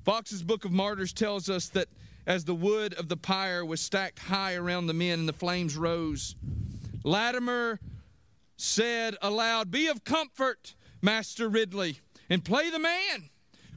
Foxe's 0.05 0.43
Book 0.43 0.65
of 0.65 0.73
Martyrs 0.73 1.13
tells 1.13 1.49
us 1.51 1.69
that 1.71 1.89
as 2.27 2.45
the 2.45 2.55
wood 2.55 2.95
of 2.95 3.09
the 3.09 3.17
pyre 3.17 3.65
was 3.65 3.81
stacked 3.81 4.19
high 4.19 4.55
around 4.55 4.87
the 4.87 4.95
men 4.95 5.21
and 5.21 5.29
the 5.29 5.33
flames 5.33 5.77
rose, 5.77 6.37
Latimer 7.05 7.81
said 8.57 9.17
aloud, 9.23 9.71
Be 9.71 9.89
of 9.89 10.05
comfort, 10.05 10.75
Master 11.03 11.49
Ridley, 11.49 11.99
and 12.29 12.45
play 12.45 12.71
the 12.71 12.79
man. 12.79 13.31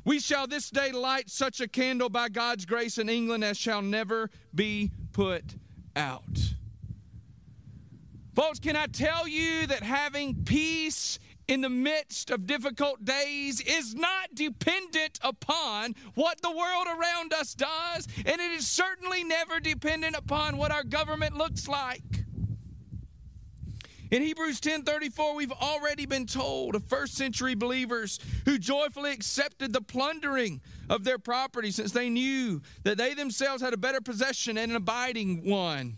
We 0.06 0.20
shall 0.20 0.48
this 0.48 0.70
day 0.70 0.92
light 0.92 1.30
such 1.30 1.62
a 1.62 1.68
candle 1.68 2.10
by 2.10 2.30
God's 2.30 2.66
grace 2.66 2.98
in 2.98 3.08
England 3.08 3.44
as 3.44 3.58
shall 3.58 3.82
never 3.82 4.30
be 4.54 4.92
put 5.14 5.56
out. 5.96 6.54
Folks, 8.36 8.60
can 8.60 8.76
I 8.76 8.88
tell 8.88 9.28
you 9.28 9.68
that 9.68 9.84
having 9.84 10.44
peace 10.44 11.20
in 11.48 11.62
the 11.62 11.70
midst 11.70 12.32
of 12.32 12.48
difficult 12.48 13.04
days 13.06 13.62
is 13.62 13.94
not 13.94 14.34
dependent 14.34 15.20
upon 15.22 15.94
what 16.16 16.42
the 16.42 16.52
world 16.52 16.88
around 16.88 17.34
us 17.34 17.54
does, 17.54 18.08
and 18.18 18.42
it 18.42 18.52
is 18.52 18.68
certainly 18.68 19.24
never 19.24 19.60
dependent 19.60 20.16
upon 20.16 20.58
what 20.58 20.72
our 20.72 20.84
government 20.84 21.38
looks 21.38 21.68
like. 21.68 22.02
In 24.14 24.22
Hebrews 24.22 24.62
10:34, 24.62 25.34
we've 25.34 25.52
already 25.52 26.06
been 26.06 26.28
told 26.28 26.76
of 26.76 26.84
first 26.84 27.16
century 27.16 27.56
believers 27.56 28.20
who 28.46 28.60
joyfully 28.60 29.12
accepted 29.12 29.74
the 29.74 29.82
plundering 29.82 30.62
of 30.88 31.04
their 31.04 31.18
property 31.18 31.72
since 31.72 31.94
they 31.94 32.12
knew 32.12 32.62
that 32.84 33.00
they 33.00 33.16
themselves 33.16 33.64
had 33.64 33.74
a 33.74 33.78
better 33.78 34.02
possession 34.02 34.56
and 34.56 34.70
an 34.70 34.76
abiding 34.76 35.50
one. 35.50 35.98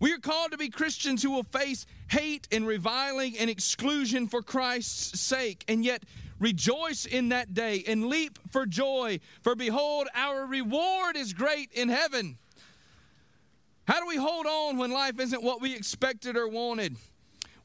We 0.00 0.12
are 0.12 0.18
called 0.18 0.50
to 0.50 0.58
be 0.58 0.70
Christians 0.70 1.22
who 1.22 1.30
will 1.30 1.44
face 1.44 1.86
hate 2.10 2.48
and 2.50 2.66
reviling 2.66 3.38
and 3.38 3.48
exclusion 3.48 4.26
for 4.26 4.42
Christ's 4.42 5.20
sake, 5.20 5.64
and 5.68 5.84
yet 5.84 6.02
rejoice 6.40 7.06
in 7.06 7.28
that 7.28 7.54
day 7.54 7.84
and 7.86 8.08
leap 8.08 8.40
for 8.50 8.66
joy, 8.66 9.20
for 9.42 9.54
behold, 9.54 10.08
our 10.16 10.46
reward 10.46 11.16
is 11.16 11.32
great 11.32 11.70
in 11.70 11.90
heaven. 11.90 12.38
How 13.86 14.00
do 14.00 14.08
we 14.08 14.16
hold 14.16 14.46
on 14.46 14.78
when 14.78 14.90
life 14.90 15.20
isn't 15.20 15.44
what 15.44 15.60
we 15.60 15.76
expected 15.76 16.36
or 16.36 16.48
wanted? 16.48 16.96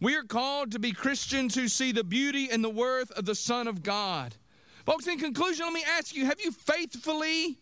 We 0.02 0.16
are 0.16 0.24
called 0.24 0.72
to 0.72 0.80
be 0.80 0.94
Christians 0.94 1.54
who 1.54 1.68
see 1.68 1.92
the 1.92 2.04
beauty 2.04 2.50
and 2.52 2.64
the 2.64 2.70
worth 2.70 3.12
of 3.12 3.26
the 3.26 3.36
Son 3.36 3.68
of 3.68 3.84
God. 3.84 4.36
Folks, 4.84 5.06
in 5.06 5.20
conclusion, 5.20 5.64
let 5.66 5.74
me 5.74 5.84
ask 5.88 6.16
you 6.16 6.26
have 6.26 6.42
you 6.42 6.52
faithfully 6.52 7.60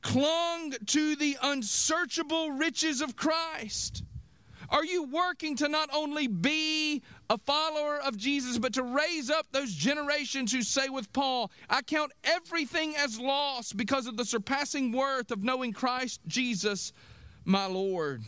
clung 0.00 0.74
to 0.86 1.16
the 1.16 1.36
unsearchable 1.42 2.52
riches 2.52 3.00
of 3.00 3.16
Christ? 3.16 4.04
Are 4.68 4.84
you 4.84 5.02
working 5.02 5.56
to 5.56 5.68
not 5.68 5.90
only 5.92 6.28
be 6.28 7.02
a 7.28 7.36
follower 7.38 7.98
of 7.98 8.16
Jesus, 8.16 8.56
but 8.56 8.72
to 8.74 8.84
raise 8.84 9.28
up 9.28 9.46
those 9.50 9.74
generations 9.74 10.52
who 10.52 10.62
say 10.62 10.88
with 10.88 11.12
Paul, 11.12 11.50
I 11.68 11.82
count 11.82 12.12
everything 12.22 12.94
as 12.96 13.18
loss 13.18 13.72
because 13.72 14.06
of 14.06 14.16
the 14.16 14.24
surpassing 14.24 14.92
worth 14.92 15.32
of 15.32 15.42
knowing 15.42 15.72
Christ 15.72 16.20
Jesus, 16.28 16.92
my 17.44 17.66
Lord? 17.66 18.22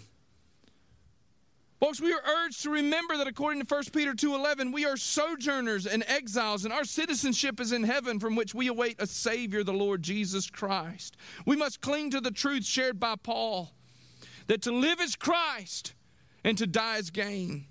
Folks, 1.87 2.01
we 2.01 2.13
are 2.13 2.45
urged 2.45 2.65
to 2.65 2.71
remember 2.71 3.17
that 3.17 3.29
according 3.29 3.65
to 3.65 3.65
1 3.65 3.93
Peter 3.93 4.13
2:11, 4.13 4.73
we 4.73 4.85
are 4.85 4.97
sojourners 4.97 5.87
and 5.87 6.03
exiles 6.09 6.65
and 6.65 6.75
our 6.75 6.85
citizenship 6.85 7.61
is 7.61 7.71
in 7.71 7.85
heaven 7.85 8.19
from 8.19 8.35
which 8.35 8.57
we 8.57 8.67
await 8.67 9.01
a 9.01 9.07
savior, 9.07 9.63
the 9.63 9.73
Lord 9.73 10.03
Jesus 10.03 10.51
Christ. 10.51 11.17
We 11.45 11.55
must 11.55 11.81
cling 11.81 12.11
to 12.11 12.21
the 12.21 12.33
truth 12.33 12.65
shared 12.65 12.99
by 12.99 13.15
Paul 13.15 13.73
that 14.49 14.63
to 14.63 14.73
live 14.73 15.01
is 15.01 15.15
Christ 15.15 15.95
and 16.43 16.59
to 16.59 16.67
die 16.67 16.97
is 16.97 17.11
gain. 17.11 17.69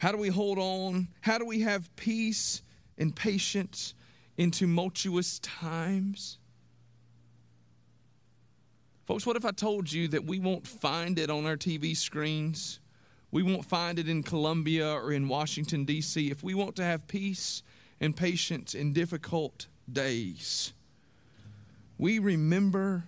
How 0.00 0.10
do 0.10 0.18
we 0.18 0.30
hold 0.30 0.58
on? 0.58 1.10
How 1.20 1.38
do 1.38 1.44
we 1.44 1.60
have 1.60 1.94
peace 1.94 2.60
and 2.98 3.14
patience 3.14 3.94
in 4.36 4.50
tumultuous 4.50 5.38
times? 5.38 6.38
Folks, 9.06 9.26
what 9.26 9.36
if 9.36 9.44
I 9.44 9.50
told 9.50 9.90
you 9.90 10.06
that 10.08 10.24
we 10.24 10.38
won't 10.38 10.66
find 10.66 11.18
it 11.18 11.28
on 11.28 11.44
our 11.44 11.56
TV 11.56 11.96
screens? 11.96 12.78
We 13.32 13.42
won't 13.42 13.64
find 13.64 13.98
it 13.98 14.08
in 14.08 14.22
Columbia 14.22 14.92
or 14.92 15.12
in 15.12 15.26
Washington, 15.26 15.84
D.C. 15.84 16.30
If 16.30 16.44
we 16.44 16.54
want 16.54 16.76
to 16.76 16.84
have 16.84 17.08
peace 17.08 17.62
and 18.00 18.16
patience 18.16 18.74
in 18.74 18.92
difficult 18.92 19.66
days, 19.90 20.72
we 21.98 22.20
remember 22.20 23.04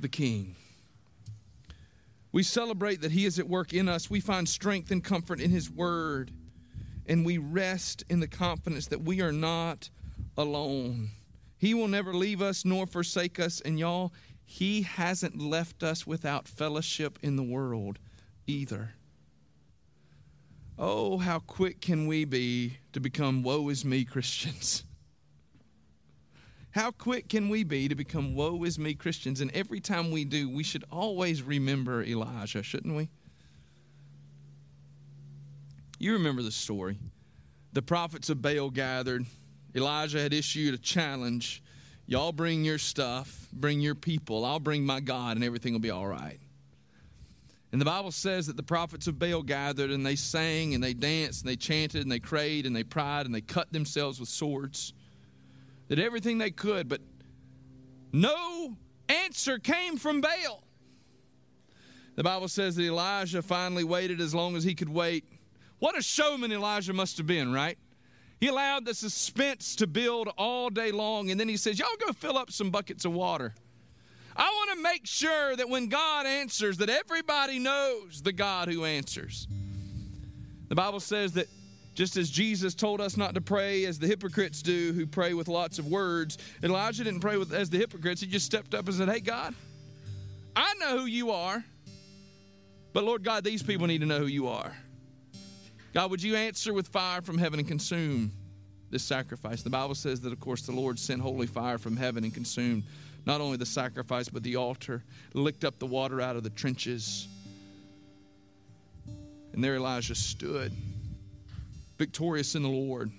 the 0.00 0.08
King. 0.08 0.56
We 2.32 2.42
celebrate 2.42 3.02
that 3.02 3.12
He 3.12 3.26
is 3.26 3.38
at 3.38 3.48
work 3.48 3.74
in 3.74 3.88
us. 3.88 4.08
We 4.08 4.20
find 4.20 4.48
strength 4.48 4.90
and 4.90 5.04
comfort 5.04 5.40
in 5.40 5.50
His 5.50 5.70
Word. 5.70 6.30
And 7.06 7.24
we 7.24 7.36
rest 7.36 8.02
in 8.08 8.20
the 8.20 8.26
confidence 8.26 8.86
that 8.86 9.02
we 9.02 9.20
are 9.20 9.32
not 9.32 9.90
alone. 10.38 11.10
He 11.58 11.74
will 11.74 11.88
never 11.88 12.14
leave 12.14 12.40
us 12.40 12.64
nor 12.64 12.86
forsake 12.86 13.38
us. 13.38 13.60
And 13.60 13.78
y'all, 13.78 14.12
he 14.44 14.82
hasn't 14.82 15.40
left 15.40 15.82
us 15.82 16.06
without 16.06 16.46
fellowship 16.46 17.18
in 17.22 17.36
the 17.36 17.42
world 17.42 17.98
either. 18.46 18.94
Oh, 20.78 21.18
how 21.18 21.38
quick 21.38 21.80
can 21.80 22.06
we 22.06 22.24
be 22.24 22.78
to 22.92 23.00
become 23.00 23.42
woe 23.42 23.68
is 23.68 23.84
me 23.84 24.04
Christians? 24.04 24.84
How 26.72 26.90
quick 26.90 27.28
can 27.28 27.48
we 27.48 27.62
be 27.62 27.88
to 27.88 27.94
become 27.94 28.34
woe 28.34 28.64
is 28.64 28.80
me 28.80 28.94
Christians? 28.94 29.40
And 29.40 29.52
every 29.52 29.78
time 29.78 30.10
we 30.10 30.24
do, 30.24 30.50
we 30.50 30.64
should 30.64 30.84
always 30.90 31.40
remember 31.40 32.02
Elijah, 32.02 32.64
shouldn't 32.64 32.96
we? 32.96 33.08
You 36.00 36.14
remember 36.14 36.42
the 36.42 36.50
story. 36.50 36.98
The 37.72 37.82
prophets 37.82 38.28
of 38.28 38.42
Baal 38.42 38.70
gathered. 38.70 39.24
Elijah 39.76 40.20
had 40.20 40.32
issued 40.32 40.74
a 40.74 40.78
challenge 40.78 41.62
Y'all 42.06 42.32
bring 42.32 42.64
your 42.64 42.78
stuff, 42.78 43.48
bring 43.52 43.80
your 43.80 43.94
people. 43.94 44.44
I'll 44.44 44.60
bring 44.60 44.84
my 44.84 45.00
God, 45.00 45.36
and 45.36 45.44
everything 45.44 45.72
will 45.72 45.80
be 45.80 45.90
all 45.90 46.06
right. 46.06 46.38
And 47.72 47.80
the 47.80 47.86
Bible 47.86 48.12
says 48.12 48.46
that 48.46 48.56
the 48.56 48.62
prophets 48.62 49.08
of 49.08 49.18
Baal 49.18 49.42
gathered 49.42 49.90
and 49.90 50.06
they 50.06 50.14
sang 50.14 50.74
and 50.74 50.84
they 50.84 50.94
danced 50.94 51.42
and 51.42 51.50
they 51.50 51.56
chanted 51.56 52.02
and 52.02 52.12
they 52.12 52.20
prayed 52.20 52.66
and 52.66 52.76
they 52.76 52.84
cried 52.84 53.26
and 53.26 53.34
they 53.34 53.40
cut 53.40 53.72
themselves 53.72 54.20
with 54.20 54.28
swords. 54.28 54.92
Did 55.88 55.98
everything 55.98 56.38
they 56.38 56.52
could, 56.52 56.88
but 56.88 57.00
no 58.12 58.76
answer 59.08 59.58
came 59.58 59.96
from 59.96 60.20
Baal. 60.20 60.62
The 62.14 62.22
Bible 62.22 62.46
says 62.46 62.76
that 62.76 62.84
Elijah 62.84 63.42
finally 63.42 63.82
waited 63.82 64.20
as 64.20 64.32
long 64.32 64.54
as 64.54 64.62
he 64.62 64.76
could 64.76 64.88
wait. 64.88 65.24
What 65.80 65.98
a 65.98 66.02
showman 66.02 66.52
Elijah 66.52 66.92
must 66.92 67.18
have 67.18 67.26
been, 67.26 67.52
right? 67.52 67.76
He 68.40 68.48
allowed 68.48 68.84
the 68.84 68.94
suspense 68.94 69.76
to 69.76 69.86
build 69.86 70.28
all 70.36 70.70
day 70.70 70.90
long, 70.90 71.30
and 71.30 71.38
then 71.38 71.48
he 71.48 71.56
says, 71.56 71.78
Y'all 71.78 71.88
go 72.04 72.12
fill 72.12 72.36
up 72.36 72.50
some 72.50 72.70
buckets 72.70 73.04
of 73.04 73.12
water. 73.12 73.54
I 74.36 74.50
want 74.50 74.76
to 74.76 74.82
make 74.82 75.06
sure 75.06 75.54
that 75.56 75.68
when 75.68 75.88
God 75.88 76.26
answers, 76.26 76.78
that 76.78 76.90
everybody 76.90 77.58
knows 77.58 78.20
the 78.22 78.32
God 78.32 78.68
who 78.68 78.84
answers. 78.84 79.46
The 80.68 80.74
Bible 80.74 81.00
says 81.00 81.32
that 81.34 81.46
just 81.94 82.16
as 82.16 82.28
Jesus 82.28 82.74
told 82.74 83.00
us 83.00 83.16
not 83.16 83.34
to 83.34 83.40
pray 83.40 83.84
as 83.84 83.98
the 84.00 84.08
hypocrites 84.08 84.60
do, 84.60 84.92
who 84.92 85.06
pray 85.06 85.34
with 85.34 85.46
lots 85.46 85.78
of 85.78 85.86
words, 85.86 86.38
Elijah 86.62 87.04
didn't 87.04 87.20
pray 87.20 87.36
with, 87.36 87.52
as 87.52 87.70
the 87.70 87.78
hypocrites. 87.78 88.20
He 88.20 88.26
just 88.26 88.46
stepped 88.46 88.74
up 88.74 88.86
and 88.86 88.94
said, 88.96 89.08
Hey, 89.08 89.20
God, 89.20 89.54
I 90.56 90.74
know 90.80 90.98
who 90.98 91.06
you 91.06 91.30
are, 91.30 91.64
but 92.92 93.04
Lord 93.04 93.22
God, 93.22 93.44
these 93.44 93.62
people 93.62 93.86
need 93.86 94.00
to 94.00 94.06
know 94.06 94.18
who 94.18 94.26
you 94.26 94.48
are. 94.48 94.76
God, 95.94 96.10
would 96.10 96.22
you 96.22 96.34
answer 96.34 96.74
with 96.74 96.88
fire 96.88 97.22
from 97.22 97.38
heaven 97.38 97.60
and 97.60 97.68
consume 97.68 98.32
this 98.90 99.04
sacrifice? 99.04 99.62
The 99.62 99.70
Bible 99.70 99.94
says 99.94 100.20
that, 100.22 100.32
of 100.32 100.40
course, 100.40 100.62
the 100.62 100.72
Lord 100.72 100.98
sent 100.98 101.22
holy 101.22 101.46
fire 101.46 101.78
from 101.78 101.96
heaven 101.96 102.24
and 102.24 102.34
consumed 102.34 102.82
not 103.24 103.40
only 103.40 103.56
the 103.56 103.64
sacrifice, 103.64 104.28
but 104.28 104.42
the 104.42 104.56
altar, 104.56 105.04
licked 105.34 105.64
up 105.64 105.78
the 105.78 105.86
water 105.86 106.20
out 106.20 106.34
of 106.34 106.42
the 106.42 106.50
trenches. 106.50 107.28
And 109.52 109.62
there 109.62 109.76
Elijah 109.76 110.16
stood, 110.16 110.72
victorious 111.96 112.56
in 112.56 112.62
the 112.62 112.68
Lord. 112.68 113.12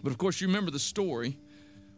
But 0.00 0.12
of 0.12 0.16
course, 0.16 0.40
you 0.40 0.46
remember 0.46 0.70
the 0.70 0.78
story. 0.78 1.36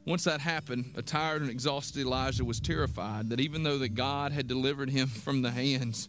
Once 0.07 0.25
that 0.25 0.41
happened, 0.41 0.95
a 0.97 1.03
tired 1.03 1.43
and 1.43 1.51
exhausted 1.51 2.01
Elijah 2.01 2.47
was 2.47 2.61
terrified 2.61 3.29
that 3.29 3.41
even 3.41 3.63
though 3.63 3.77
that 3.77 3.95
God 3.95 4.33
had 4.33 4.49
delivered 4.49 4.89
him 4.89 5.07
from 5.25 5.43
the 5.43 5.51
hands 5.51 6.09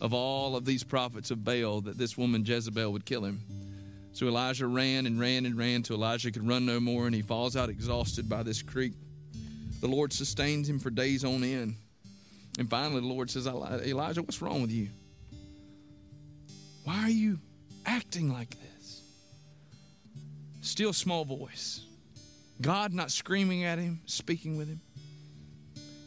of 0.00 0.12
all 0.12 0.56
of 0.56 0.64
these 0.64 0.82
prophets 0.84 1.30
of 1.30 1.44
Baal 1.44 1.80
that 1.82 1.98
this 1.98 2.16
woman 2.18 2.44
Jezebel 2.44 2.92
would 2.92 3.04
kill 3.04 3.24
him. 3.24 3.40
So 4.12 4.26
Elijah 4.26 4.66
ran 4.66 5.06
and 5.06 5.20
ran 5.20 5.46
and 5.46 5.56
ran 5.58 5.82
till 5.82 5.96
Elijah 5.96 6.30
could 6.30 6.46
run 6.46 6.64
no 6.64 6.80
more, 6.80 7.06
and 7.06 7.14
he 7.14 7.22
falls 7.22 7.56
out 7.56 7.68
exhausted 7.68 8.28
by 8.28 8.42
this 8.42 8.62
creek. 8.62 8.92
The 9.80 9.88
Lord 9.88 10.12
sustains 10.12 10.68
him 10.68 10.78
for 10.78 10.90
days 10.90 11.24
on 11.24 11.44
end. 11.44 11.76
And 12.58 12.70
finally, 12.70 13.00
the 13.00 13.06
Lord 13.06 13.30
says, 13.30 13.46
Elijah, 13.46 14.22
what's 14.22 14.40
wrong 14.40 14.62
with 14.62 14.70
you? 14.70 14.88
Why 16.84 17.02
are 17.02 17.10
you 17.10 17.38
acting 17.84 18.32
like 18.32 18.50
this? 18.50 19.02
Still 20.62 20.94
small 20.94 21.24
voice. 21.26 21.82
God 22.62 22.94
not 22.94 23.10
screaming 23.10 23.64
at 23.64 23.78
him, 23.78 24.00
speaking 24.06 24.56
with 24.56 24.68
him. 24.68 24.80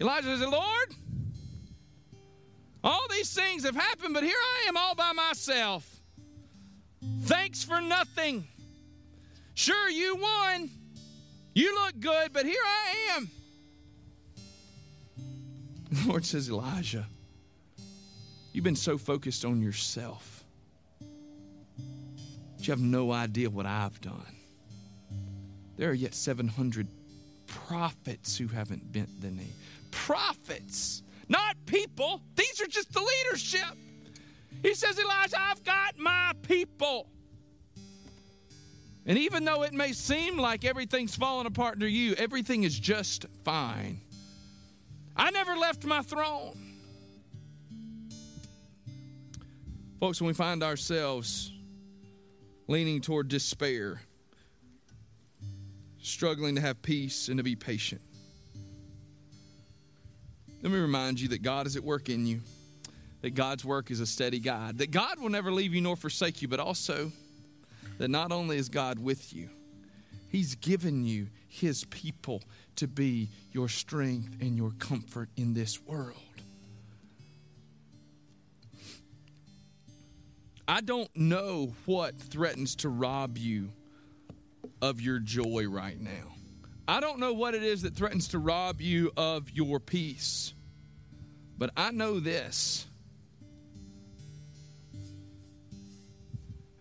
Elijah 0.01 0.35
says, 0.35 0.47
Lord, 0.47 0.95
all 2.83 3.05
these 3.09 3.33
things 3.33 3.63
have 3.63 3.75
happened, 3.75 4.13
but 4.13 4.23
here 4.23 4.37
I 4.37 4.67
am 4.67 4.77
all 4.77 4.95
by 4.95 5.11
myself. 5.11 5.99
Thanks 7.23 7.63
for 7.63 7.81
nothing. 7.81 8.47
Sure, 9.53 9.89
you 9.89 10.15
won. 10.15 10.69
You 11.53 11.73
look 11.75 11.99
good, 11.99 12.31
but 12.31 12.45
here 12.45 12.63
I 12.63 13.17
am. 13.17 13.29
The 15.91 16.07
Lord 16.07 16.23
says, 16.23 16.47
Elijah, 16.49 17.07
you've 18.53 18.63
been 18.63 18.75
so 18.75 18.95
focused 18.99 19.43
on 19.43 19.59
yourself. 19.59 20.43
But 20.99 22.67
you 22.67 22.71
have 22.71 22.79
no 22.79 23.11
idea 23.11 23.49
what 23.49 23.65
I've 23.65 23.99
done. 23.99 24.35
There 25.77 25.89
are 25.89 25.95
yet 25.95 26.13
700 26.13 26.87
prophets 27.47 28.37
who 28.37 28.47
haven't 28.47 28.91
bent 28.91 29.19
the 29.19 29.31
knee. 29.31 29.53
Prophets 29.89 31.01
not 31.29 31.55
people. 31.65 32.21
These 32.35 32.59
are 32.59 32.67
just 32.67 32.91
the 32.91 32.99
leadership. 32.99 33.77
He 34.61 34.73
says, 34.73 34.99
Elijah, 34.99 35.39
I've 35.39 35.63
got 35.63 35.97
my 35.97 36.33
people. 36.41 37.07
And 39.05 39.17
even 39.17 39.45
though 39.45 39.63
it 39.63 39.73
may 39.73 39.93
seem 39.93 40.37
like 40.37 40.65
everything's 40.65 41.15
falling 41.15 41.47
apart 41.47 41.79
to 41.79 41.87
you, 41.87 42.13
everything 42.15 42.63
is 42.63 42.77
just 42.77 43.25
fine. 43.43 44.01
I 45.15 45.31
never 45.31 45.55
left 45.55 45.85
my 45.85 46.01
throne. 46.01 46.57
Folks, 49.99 50.21
when 50.21 50.27
we 50.27 50.33
find 50.33 50.63
ourselves 50.63 51.51
leaning 52.67 53.01
toward 53.01 53.27
despair, 53.27 54.01
struggling 56.01 56.55
to 56.55 56.61
have 56.61 56.81
peace 56.81 57.27
and 57.27 57.37
to 57.37 57.43
be 57.43 57.55
patient, 57.55 58.01
let 60.61 60.71
me 60.71 60.77
remind 60.77 61.19
you 61.19 61.29
that 61.29 61.41
God 61.41 61.67
is 61.67 61.75
at 61.75 61.83
work 61.83 62.09
in 62.09 62.25
you, 62.25 62.41
that 63.21 63.31
God's 63.31 63.63
work 63.63 63.91
is 63.91 63.99
a 63.99 64.05
steady 64.05 64.39
guide, 64.39 64.79
that 64.79 64.91
God 64.91 65.19
will 65.19 65.29
never 65.29 65.51
leave 65.51 65.73
you 65.73 65.81
nor 65.81 65.95
forsake 65.95 66.41
you, 66.41 66.47
but 66.47 66.59
also 66.59 67.11
that 67.97 68.09
not 68.09 68.31
only 68.31 68.57
is 68.57 68.69
God 68.69 68.99
with 68.99 69.33
you, 69.33 69.49
He's 70.29 70.55
given 70.55 71.05
you 71.05 71.27
His 71.47 71.85
people 71.85 72.41
to 72.75 72.87
be 72.87 73.29
your 73.51 73.67
strength 73.67 74.37
and 74.41 74.55
your 74.55 74.71
comfort 74.79 75.29
in 75.37 75.53
this 75.53 75.81
world. 75.85 76.17
I 80.67 80.81
don't 80.81 81.09
know 81.15 81.73
what 81.85 82.15
threatens 82.19 82.75
to 82.77 82.89
rob 82.89 83.37
you 83.37 83.69
of 84.81 85.01
your 85.01 85.19
joy 85.19 85.67
right 85.67 85.99
now. 85.99 86.38
I 86.89 87.01
don't 87.01 87.19
know 87.19 87.33
what 87.33 87.53
it 87.53 87.61
is 87.61 87.83
that 87.83 87.93
threatens 87.93 88.29
to 88.29 88.39
rob 88.39 88.81
you 88.81 89.11
of 89.15 89.51
your 89.51 89.79
peace. 89.79 90.55
But 91.55 91.69
I 91.77 91.91
know 91.91 92.19
this. 92.19 92.87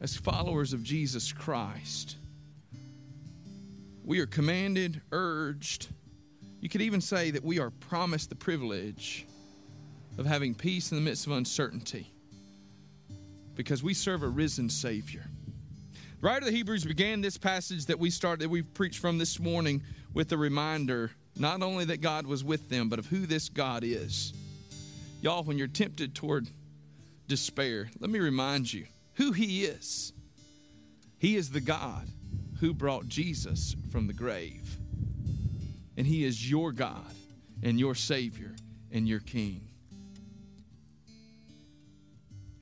As 0.00 0.16
followers 0.16 0.72
of 0.72 0.82
Jesus 0.82 1.30
Christ, 1.30 2.16
we 4.02 4.20
are 4.20 4.26
commanded, 4.26 5.02
urged, 5.12 5.88
you 6.62 6.70
could 6.70 6.80
even 6.80 7.02
say 7.02 7.30
that 7.32 7.44
we 7.44 7.58
are 7.58 7.68
promised 7.68 8.30
the 8.30 8.34
privilege 8.34 9.26
of 10.16 10.24
having 10.24 10.54
peace 10.54 10.90
in 10.90 10.96
the 10.96 11.02
midst 11.02 11.26
of 11.26 11.32
uncertainty 11.32 12.10
because 13.54 13.82
we 13.82 13.92
serve 13.92 14.22
a 14.22 14.28
risen 14.28 14.70
Savior. 14.70 15.26
The 15.92 16.26
writer 16.26 16.46
of 16.46 16.46
the 16.46 16.56
Hebrews 16.56 16.84
began 16.84 17.20
this 17.20 17.36
passage 17.36 17.84
that 17.86 17.98
we 17.98 18.08
started 18.08 18.44
that 18.44 18.48
we've 18.48 18.72
preached 18.72 19.00
from 19.00 19.18
this 19.18 19.38
morning 19.38 19.82
with 20.18 20.32
a 20.32 20.36
reminder 20.36 21.12
not 21.36 21.62
only 21.62 21.84
that 21.84 22.00
God 22.00 22.26
was 22.26 22.42
with 22.42 22.68
them, 22.68 22.88
but 22.88 22.98
of 22.98 23.06
who 23.06 23.24
this 23.24 23.48
God 23.48 23.84
is. 23.84 24.32
Y'all, 25.22 25.44
when 25.44 25.56
you're 25.56 25.68
tempted 25.68 26.12
toward 26.12 26.48
despair, 27.28 27.88
let 28.00 28.10
me 28.10 28.18
remind 28.18 28.72
you 28.72 28.84
who 29.14 29.30
He 29.30 29.62
is. 29.62 30.12
He 31.18 31.36
is 31.36 31.52
the 31.52 31.60
God 31.60 32.08
who 32.58 32.74
brought 32.74 33.06
Jesus 33.06 33.76
from 33.92 34.08
the 34.08 34.12
grave. 34.12 34.76
And 35.96 36.04
He 36.04 36.24
is 36.24 36.50
your 36.50 36.72
God 36.72 37.14
and 37.62 37.78
your 37.78 37.94
Savior 37.94 38.56
and 38.90 39.06
your 39.06 39.20
King. 39.20 39.68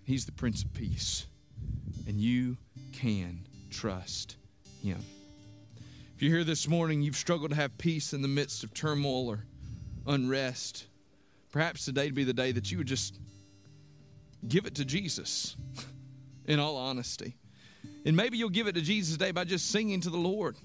He's 0.04 0.26
the 0.26 0.32
Prince 0.32 0.62
of 0.62 0.74
Peace. 0.74 1.24
And 2.06 2.20
you 2.20 2.58
can 2.92 3.46
trust 3.70 4.36
Him. 4.82 5.02
If 6.16 6.22
you're 6.22 6.32
here 6.32 6.44
this 6.44 6.66
morning, 6.66 7.02
you've 7.02 7.14
struggled 7.14 7.50
to 7.50 7.56
have 7.56 7.76
peace 7.76 8.14
in 8.14 8.22
the 8.22 8.28
midst 8.28 8.64
of 8.64 8.72
turmoil 8.72 9.28
or 9.28 9.44
unrest, 10.06 10.86
perhaps 11.52 11.84
today 11.84 12.06
would 12.06 12.14
be 12.14 12.24
the 12.24 12.32
day 12.32 12.52
that 12.52 12.72
you 12.72 12.78
would 12.78 12.86
just 12.86 13.18
give 14.48 14.64
it 14.64 14.76
to 14.76 14.86
Jesus, 14.86 15.56
in 16.46 16.58
all 16.58 16.78
honesty. 16.78 17.36
And 18.06 18.16
maybe 18.16 18.38
you'll 18.38 18.48
give 18.48 18.66
it 18.66 18.74
to 18.76 18.80
Jesus 18.80 19.18
today 19.18 19.30
by 19.30 19.44
just 19.44 19.70
singing 19.70 20.00
to 20.00 20.08
the 20.08 20.16
Lord. 20.16 20.56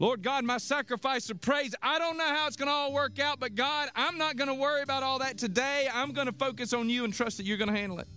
Lord 0.00 0.24
God, 0.24 0.42
my 0.44 0.58
sacrifice 0.58 1.30
of 1.30 1.40
praise, 1.40 1.76
I 1.80 2.00
don't 2.00 2.18
know 2.18 2.26
how 2.26 2.48
it's 2.48 2.56
going 2.56 2.66
to 2.66 2.74
all 2.74 2.92
work 2.92 3.20
out, 3.20 3.38
but 3.38 3.54
God, 3.54 3.90
I'm 3.94 4.18
not 4.18 4.34
going 4.34 4.48
to 4.48 4.54
worry 4.54 4.82
about 4.82 5.04
all 5.04 5.20
that 5.20 5.38
today. 5.38 5.88
I'm 5.94 6.10
going 6.10 6.26
to 6.26 6.32
focus 6.32 6.72
on 6.72 6.90
you 6.90 7.04
and 7.04 7.14
trust 7.14 7.36
that 7.36 7.46
you're 7.46 7.58
going 7.58 7.72
to 7.72 7.78
handle 7.78 8.00
it. 8.00 8.08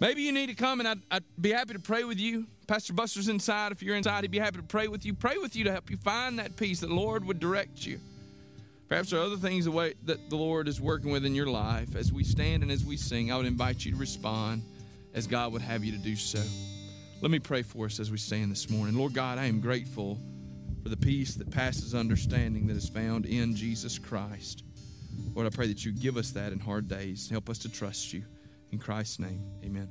Maybe 0.00 0.22
you 0.22 0.32
need 0.32 0.48
to 0.48 0.56
come 0.56 0.80
and 0.80 0.88
I'd, 0.88 1.00
I'd, 1.12 1.24
be 1.40 1.52
happy 1.52 1.74
to 1.74 1.78
pray 1.78 2.02
with 2.02 2.18
you. 2.18 2.48
Pastor 2.66 2.92
Buster's 2.92 3.28
inside. 3.28 3.72
If 3.72 3.82
you're 3.82 3.96
inside, 3.96 4.22
he'd 4.22 4.30
be 4.30 4.38
happy 4.38 4.56
to 4.56 4.62
pray 4.62 4.88
with 4.88 5.04
you. 5.04 5.14
Pray 5.14 5.36
with 5.38 5.56
you 5.56 5.64
to 5.64 5.72
help 5.72 5.90
you 5.90 5.96
find 5.96 6.38
that 6.38 6.56
peace 6.56 6.80
that 6.80 6.88
the 6.88 6.94
Lord 6.94 7.24
would 7.24 7.40
direct 7.40 7.84
you. 7.84 7.98
Perhaps 8.88 9.10
there 9.10 9.20
are 9.20 9.24
other 9.24 9.36
things 9.36 9.64
that 9.64 10.30
the 10.30 10.36
Lord 10.36 10.68
is 10.68 10.80
working 10.80 11.10
with 11.10 11.24
in 11.24 11.34
your 11.34 11.46
life. 11.46 11.96
As 11.96 12.12
we 12.12 12.24
stand 12.24 12.62
and 12.62 12.70
as 12.70 12.84
we 12.84 12.96
sing, 12.96 13.32
I 13.32 13.36
would 13.36 13.46
invite 13.46 13.84
you 13.84 13.92
to 13.92 13.98
respond 13.98 14.62
as 15.14 15.26
God 15.26 15.52
would 15.52 15.62
have 15.62 15.82
you 15.82 15.92
to 15.92 15.98
do 15.98 16.14
so. 16.14 16.42
Let 17.22 17.30
me 17.30 17.38
pray 17.38 17.62
for 17.62 17.86
us 17.86 18.00
as 18.00 18.10
we 18.10 18.18
stand 18.18 18.50
this 18.50 18.68
morning. 18.68 18.96
Lord 18.96 19.14
God, 19.14 19.38
I 19.38 19.46
am 19.46 19.60
grateful 19.60 20.18
for 20.82 20.88
the 20.88 20.96
peace 20.96 21.34
that 21.36 21.50
passes 21.50 21.94
understanding 21.94 22.66
that 22.66 22.76
is 22.76 22.88
found 22.88 23.26
in 23.26 23.54
Jesus 23.54 23.98
Christ. 23.98 24.64
Lord, 25.34 25.46
I 25.46 25.50
pray 25.50 25.68
that 25.68 25.84
you 25.84 25.92
give 25.92 26.16
us 26.16 26.30
that 26.32 26.52
in 26.52 26.58
hard 26.58 26.88
days. 26.88 27.30
Help 27.30 27.48
us 27.48 27.58
to 27.58 27.70
trust 27.70 28.12
you. 28.12 28.24
In 28.72 28.78
Christ's 28.78 29.20
name, 29.20 29.42
amen. 29.64 29.88